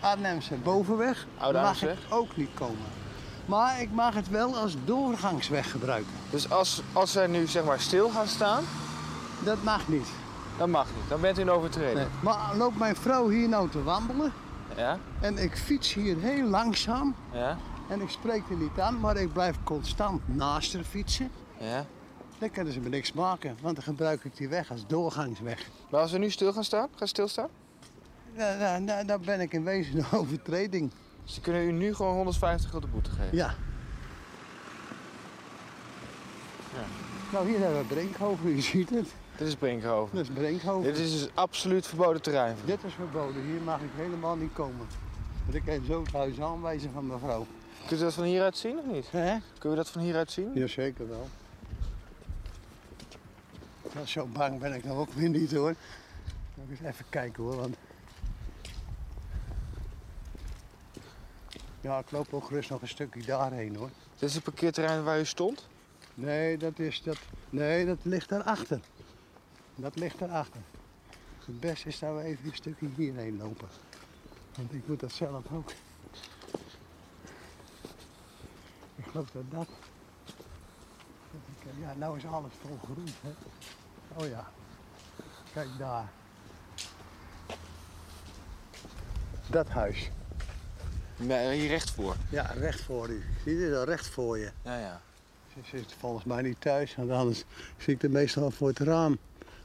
[0.00, 1.26] Arnhemse bovenweg.
[1.38, 2.86] Oude mag ik ook niet komen.
[3.46, 6.12] Maar ik mag het wel als doorgangsweg gebruiken.
[6.30, 8.64] Dus als, als zij nu zeg maar stil gaan staan,
[9.44, 10.06] Dat mag niet.
[10.58, 11.08] dan mag niet.
[11.08, 11.94] Dan bent u een overtreder.
[11.94, 12.06] Nee.
[12.22, 14.32] Maar loopt mijn vrouw hier nou te wandelen
[14.76, 14.98] Ja?
[15.20, 17.56] en ik fiets hier heel langzaam Ja?
[17.88, 21.30] en ik spreek er niet aan, maar ik blijf constant naast haar fietsen.
[21.58, 21.84] Ja?
[22.38, 25.66] Dan kunnen ze me niks maken, want dan gebruik ik die weg als doorgangsweg.
[25.90, 27.48] Maar als we nu stil gaan staan, gaan stilstaan?
[28.36, 30.92] Nou, nou, nou, ben ik in wezen een overtreding.
[31.24, 33.36] Ze kunnen u nu gewoon 150 gulden boete geven.
[33.36, 33.54] Ja.
[36.74, 36.84] Ja.
[37.32, 39.08] Nou, hier hebben we Brinkhoven, je ziet het.
[39.36, 40.16] Dit is Brinkhoven.
[40.16, 40.92] Dat is Brinkhoven.
[40.92, 42.56] Dit is dus absoluut verboden terrein.
[42.64, 44.86] Dit is verboden, hier mag ik helemaal niet komen.
[45.44, 47.46] Want ik kan zo het huis aanwijzen van mevrouw.
[47.86, 49.10] Kunt u dat van hieruit zien of niet?
[49.10, 49.36] Hè?
[49.58, 50.50] Kunnen we dat van hieruit zien?
[50.54, 51.28] Jazeker wel.
[53.94, 55.74] Nou, zo bang ben ik nou ook weer niet hoor.
[56.54, 57.76] Moet ik eens even kijken hoor, want...
[61.82, 63.90] Ja, ik loop ook gerust nog een stukje daarheen hoor.
[64.18, 65.68] Dit is het parkeerterrein waar u stond?
[66.14, 67.18] Nee, dat is dat.
[67.50, 68.80] Nee, dat ligt daarachter.
[69.74, 70.60] Dat ligt daarachter.
[71.44, 73.68] Het beste is dat we even een stukje hierheen lopen.
[74.56, 75.70] Want ik moet dat zelf ook.
[78.96, 79.68] Ik geloof dat dat.
[81.80, 83.08] Ja, nou is alles vol groen.
[83.20, 83.30] Hè?
[84.14, 84.50] Oh ja.
[85.52, 86.10] Kijk daar.
[89.50, 90.10] Dat huis.
[91.16, 92.16] Hier recht voor.
[92.30, 93.22] Ja, recht voor u.
[93.44, 93.88] Zie je dat?
[93.88, 94.50] Recht voor je.
[94.64, 95.00] Ja, ja.
[95.54, 97.44] Ze zit volgens mij niet thuis, want anders
[97.76, 99.18] zie ik er meestal voor het raam.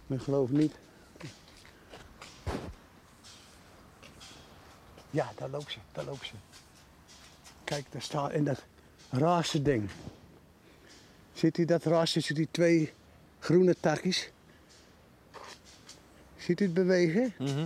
[0.08, 0.74] Maar ik geloof niet.
[5.10, 6.34] Ja, daar loopt ze, daar loopt ze.
[7.64, 8.64] Kijk, daar staat in dat
[9.10, 9.90] raarste ding.
[11.34, 12.94] Ziet u dat raar tussen die twee
[13.40, 14.32] groene takjes?
[16.38, 17.34] Ziet u het bewegen?
[17.38, 17.66] Mhm.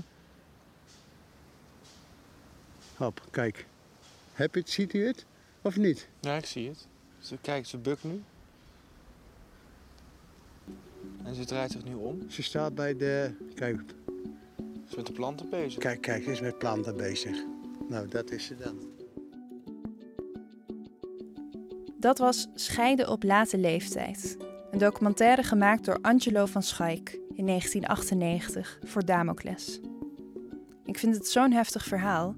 [2.96, 3.66] Hop, kijk.
[4.34, 5.26] Heb je het, ziet u het?
[5.62, 6.08] Of niet?
[6.20, 6.88] Ja, ik zie het.
[7.20, 8.24] Ze kijkt, ze bukt nu.
[11.24, 12.30] En ze draait zich nu om.
[12.30, 13.32] Ze staat bij de...
[13.56, 13.80] Kijk,
[14.58, 15.80] Ze is met de planten bezig.
[15.80, 17.44] Kijk, kijk, ze is met planten bezig.
[17.90, 18.80] Nou, dat is ze dan.
[21.98, 24.38] Dat was Scheiden op late leeftijd.
[24.72, 29.80] Een documentaire gemaakt door Angelo van Schaik in 1998 voor Damocles.
[30.86, 32.36] Ik vind het zo'n heftig verhaal.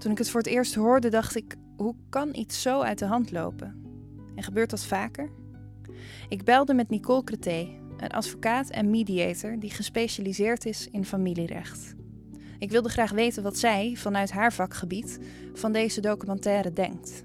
[0.00, 3.04] Toen ik het voor het eerst hoorde, dacht ik: hoe kan iets zo uit de
[3.04, 3.82] hand lopen?
[4.34, 5.28] En gebeurt dat vaker?
[6.28, 11.96] Ik belde met Nicole Creté, een advocaat en mediator die gespecialiseerd is in familierecht.
[12.58, 15.20] Ik wilde graag weten wat zij, vanuit haar vakgebied,
[15.52, 17.24] van deze documentaire denkt.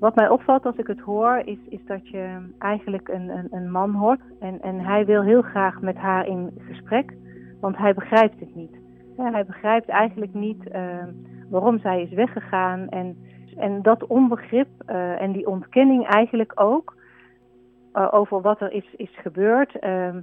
[0.00, 3.70] Wat mij opvalt als ik het hoor, is, is dat je eigenlijk een, een, een
[3.70, 4.20] man hoort.
[4.40, 7.14] En, en hij wil heel graag met haar in gesprek,
[7.60, 8.76] want hij begrijpt het niet.
[9.16, 11.04] Ja, hij begrijpt eigenlijk niet eh,
[11.50, 12.88] waarom zij is weggegaan.
[12.88, 13.18] En,
[13.56, 16.96] en dat onbegrip eh, en die ontkenning eigenlijk ook
[17.92, 19.78] eh, over wat er is, is gebeurd.
[19.78, 20.14] eh,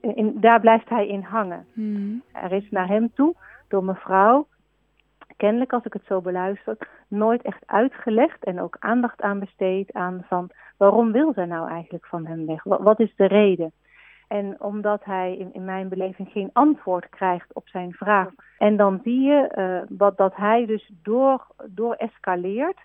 [0.00, 1.66] in, daar blijft hij in hangen.
[1.72, 2.22] Hmm.
[2.32, 3.34] Er is naar hem toe
[3.68, 4.46] door mevrouw,
[5.36, 6.76] kennelijk als ik het zo beluister,
[7.08, 12.06] nooit echt uitgelegd en ook aandacht aan besteed aan van waarom wil zij nou eigenlijk
[12.06, 12.62] van hem weg?
[12.62, 13.72] Wat, wat is de reden?
[14.32, 18.28] En omdat hij in, in, mijn beleving geen antwoord krijgt op zijn vraag.
[18.58, 22.80] En dan zie je uh, wat, dat hij dus door, door escaleert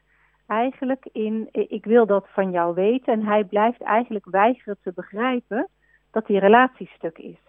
[0.48, 3.14] eigenlijk in ik wil dat van jou weten.
[3.14, 5.68] En hij blijft eigenlijk weigeren te begrijpen
[6.12, 7.40] dat die relatiestuk is.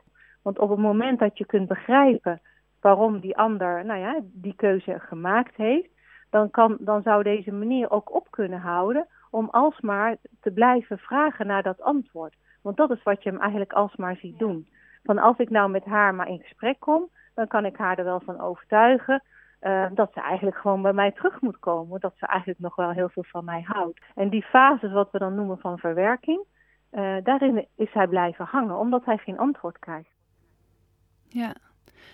[0.43, 2.41] Want op het moment dat je kunt begrijpen
[2.81, 5.91] waarom die ander nou ja, die keuze gemaakt heeft,
[6.31, 11.47] dan, kan, dan zou deze meneer ook op kunnen houden om alsmaar te blijven vragen
[11.47, 12.35] naar dat antwoord.
[12.69, 14.69] Want dat is wat je hem eigenlijk alsmaar ziet doen.
[15.05, 18.05] Van als ik nou met haar maar in gesprek kom, dan kan ik haar er
[18.05, 19.23] wel van overtuigen
[19.61, 22.01] uh, dat ze eigenlijk gewoon bij mij terug moet komen.
[22.01, 24.01] Dat ze eigenlijk nog wel heel veel van mij houdt.
[24.15, 26.45] En die fase, wat we dan noemen van verwerking,
[26.93, 30.11] uh, daarin is hij blijven hangen, omdat hij geen antwoord krijgt.
[31.29, 31.55] Ja,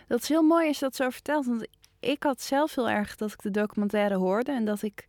[0.08, 1.46] dat is heel mooi als je dat zo vertelt.
[1.46, 1.68] Want
[2.00, 5.06] ik had zelf heel erg dat ik de documentaire hoorde en dat ik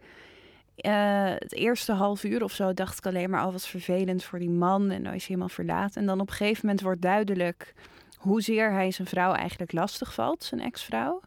[0.78, 4.24] uh, het eerste half uur of zo dacht ik alleen maar al oh, wat vervelend
[4.24, 6.02] voor die man en nou is helemaal verlaten.
[6.02, 7.74] En dan op een gegeven moment wordt duidelijk
[8.18, 11.22] hoezeer hij zijn vrouw eigenlijk lastig valt, zijn ex-vrouw.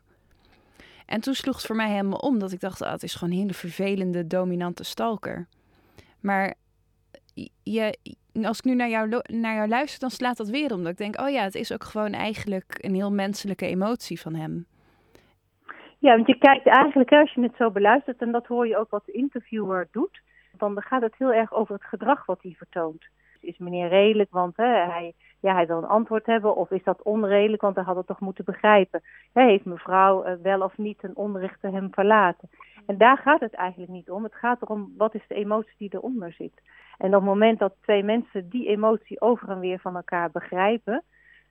[1.07, 3.33] En toen sloeg het voor mij helemaal om dat ik dacht, oh, het is gewoon
[3.35, 5.47] een hele vervelende, dominante stalker.
[6.21, 6.55] Maar
[7.63, 7.99] je,
[8.43, 10.83] als ik nu naar jou, naar jou luister, dan slaat dat weer om.
[10.83, 14.35] Dat ik denk, oh ja, het is ook gewoon eigenlijk een heel menselijke emotie van
[14.35, 14.67] hem.
[15.99, 18.91] Ja, want je kijkt eigenlijk, als je het zo beluistert, en dat hoor je ook
[18.91, 20.21] wat de interviewer doet,
[20.57, 23.07] dan gaat het heel erg over het gedrag wat hij vertoont.
[23.41, 27.03] Is meneer redelijk, want hè, hij, ja, hij wil een antwoord hebben, of is dat
[27.03, 29.03] onredelijk, want hij had het toch moeten begrijpen.
[29.33, 32.51] Heeft mevrouw uh, wel of niet een onrechte hem verlaten?
[32.87, 34.23] En daar gaat het eigenlijk niet om.
[34.23, 36.63] Het gaat erom, wat is de emotie die eronder zit?
[36.99, 41.03] En op het moment dat twee mensen die emotie over en weer van elkaar begrijpen,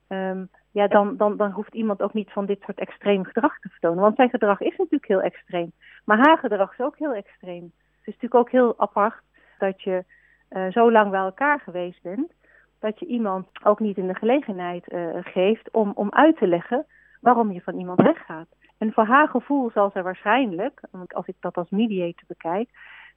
[0.07, 3.69] um, ja, dan, dan, dan hoeft iemand ook niet van dit soort extreem gedrag te
[3.69, 4.01] vertonen.
[4.01, 5.71] Want zijn gedrag is natuurlijk heel extreem.
[6.05, 7.63] Maar haar gedrag is ook heel extreem.
[7.63, 9.21] Het is natuurlijk ook heel apart
[9.57, 10.03] dat je
[10.49, 12.31] uh, zo lang bij elkaar geweest bent,
[12.79, 16.85] dat je iemand ook niet in de gelegenheid uh, geeft om, om uit te leggen
[17.21, 18.47] waarom je van iemand weggaat.
[18.77, 22.69] En voor haar gevoel zal ze waarschijnlijk, als ik dat als mediator bekijk,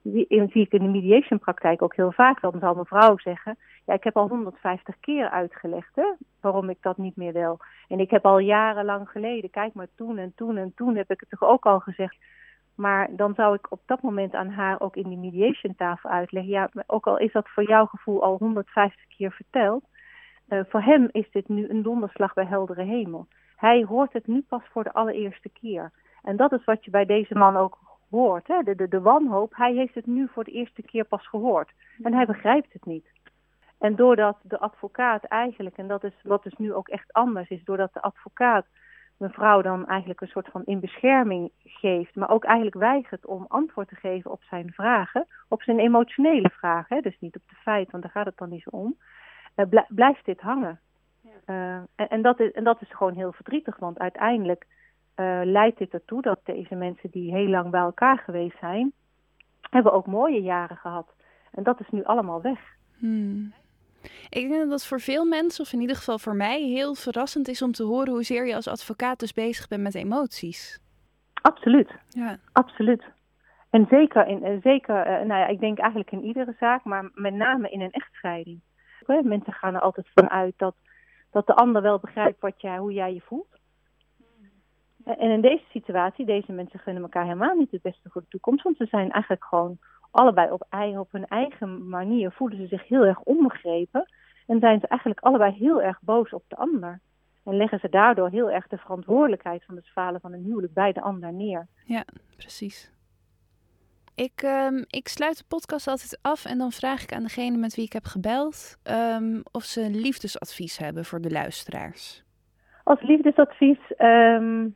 [0.03, 2.41] zie ik in de mediation praktijk ook heel vaak.
[2.41, 6.97] Dan zal mevrouw zeggen, ja, ik heb al 150 keer uitgelegd hè, waarom ik dat
[6.97, 7.59] niet meer wil.
[7.89, 11.21] En ik heb al jarenlang geleden, kijk maar toen en toen en toen heb ik
[11.21, 12.17] het toch ook al gezegd.
[12.75, 16.53] Maar dan zou ik op dat moment aan haar ook in die mediation tafel uitleggen.
[16.53, 19.85] Ja, ook al is dat voor jouw gevoel al 150 keer verteld.
[20.49, 23.27] Uh, voor hem is dit nu een donderslag bij heldere hemel.
[23.57, 25.93] Hij hoort het nu pas voor de allereerste keer.
[26.23, 27.79] En dat is wat je bij deze man ook
[28.11, 28.47] hoort.
[28.47, 28.63] Hè?
[28.63, 31.71] De, de, de wanhoop, hij heeft het nu voor de eerste keer pas gehoord.
[32.03, 33.07] En hij begrijpt het niet.
[33.79, 37.65] En doordat de advocaat eigenlijk, en dat is wat dus nu ook echt anders is,
[37.65, 38.67] doordat de advocaat
[39.17, 43.89] mevrouw dan eigenlijk een soort van in bescherming geeft, maar ook eigenlijk weigert om antwoord
[43.89, 47.03] te geven op zijn vragen, op zijn emotionele vragen, hè?
[47.03, 48.97] dus niet op de feiten, want daar gaat het dan niet zo om,
[49.57, 50.81] uh, blijft dit hangen.
[51.21, 51.31] Ja.
[51.47, 54.67] Uh, en, en, dat is, en dat is gewoon heel verdrietig, want uiteindelijk
[55.21, 58.93] uh, leidt dit ertoe dat deze mensen die heel lang bij elkaar geweest zijn,
[59.71, 61.07] hebben ook mooie jaren gehad.
[61.51, 62.61] En dat is nu allemaal weg.
[62.99, 63.53] Hmm.
[64.29, 67.49] Ik denk dat dat voor veel mensen, of in ieder geval voor mij, heel verrassend
[67.49, 70.81] is om te horen hoezeer je als advocaat dus bezig bent met emoties.
[71.43, 71.91] Absoluut.
[72.09, 72.39] Ja.
[72.53, 73.05] Absoluut.
[73.71, 77.11] En zeker, in, eh, zeker uh, nou ja, ik denk eigenlijk in iedere zaak, maar
[77.15, 78.61] met name in een echtscheiding.
[79.07, 80.75] Mensen gaan er altijd vanuit dat,
[81.31, 83.60] dat de ander wel begrijpt wat jij, hoe jij je voelt.
[85.19, 88.65] En in deze situatie, deze mensen gunnen elkaar helemaal niet het beste voor de toekomst.
[88.65, 89.79] Want ze zijn eigenlijk gewoon
[90.11, 90.67] allebei op,
[90.99, 94.09] op hun eigen manier, voelen ze zich heel erg onbegrepen.
[94.47, 97.01] En zijn ze eigenlijk allebei heel erg boos op de ander.
[97.45, 100.93] En leggen ze daardoor heel erg de verantwoordelijkheid van het falen van een huwelijk bij
[100.93, 101.67] de ander neer.
[101.85, 102.05] Ja,
[102.37, 102.93] precies.
[104.15, 107.75] Ik, um, ik sluit de podcast altijd af en dan vraag ik aan degene met
[107.75, 112.25] wie ik heb gebeld um, of ze liefdesadvies hebben voor de luisteraars.
[112.85, 114.75] Als liefdesadvies um,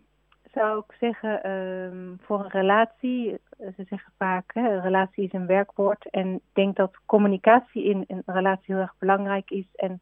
[0.54, 5.46] zou ik zeggen, um, voor een relatie, eh, ze zeggen vaak, hè, relatie is een
[5.46, 6.10] werkwoord.
[6.10, 9.66] En ik denk dat communicatie in een relatie heel erg belangrijk is.
[9.74, 10.00] En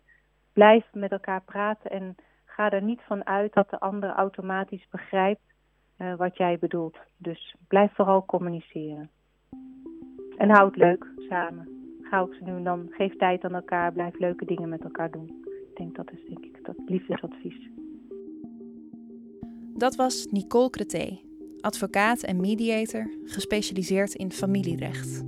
[0.52, 5.40] blijf met elkaar praten en ga er niet van uit dat de ander automatisch begrijpt
[5.98, 6.96] uh, wat jij bedoelt.
[7.16, 9.10] Dus blijf vooral communiceren.
[10.36, 11.68] En houd leuk samen.
[12.02, 15.10] Ga ook zo nu en dan, geef tijd aan elkaar, blijf leuke dingen met elkaar
[15.10, 15.44] doen.
[15.70, 17.81] Ik denk dat is denk ik dat liefdesadvies.
[19.76, 21.20] Dat was Nicole Creté,
[21.60, 25.22] advocaat en mediator, gespecialiseerd in familierecht.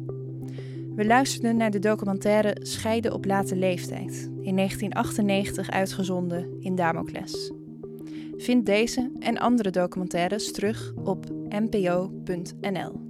[0.94, 7.52] We luisterden naar de documentaire Scheiden op late leeftijd, in 1998 uitgezonden in Damocles.
[8.36, 13.00] Vind deze en andere documentaires terug op npo.nl.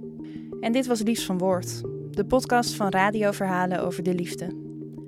[0.59, 1.81] En dit was Liefs van Woord,
[2.11, 4.63] de podcast van radioverhalen over de liefde.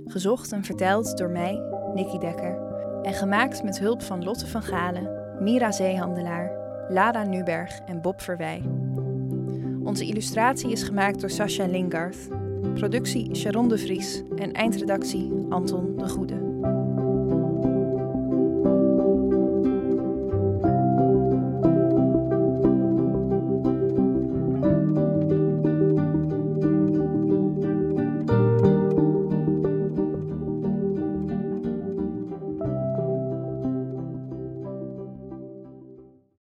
[0.05, 1.61] Gezocht en verteld door mij,
[1.93, 2.57] Nicky Dekker,
[3.01, 6.51] en gemaakt met hulp van Lotte van Galen, Mira Zeehandelaar,
[6.89, 8.61] Lara Nuberg en Bob Verwij.
[9.83, 12.17] Onze illustratie is gemaakt door Sascha Lingard.
[12.73, 16.47] Productie Sharon de Vries en eindredactie Anton de Goede.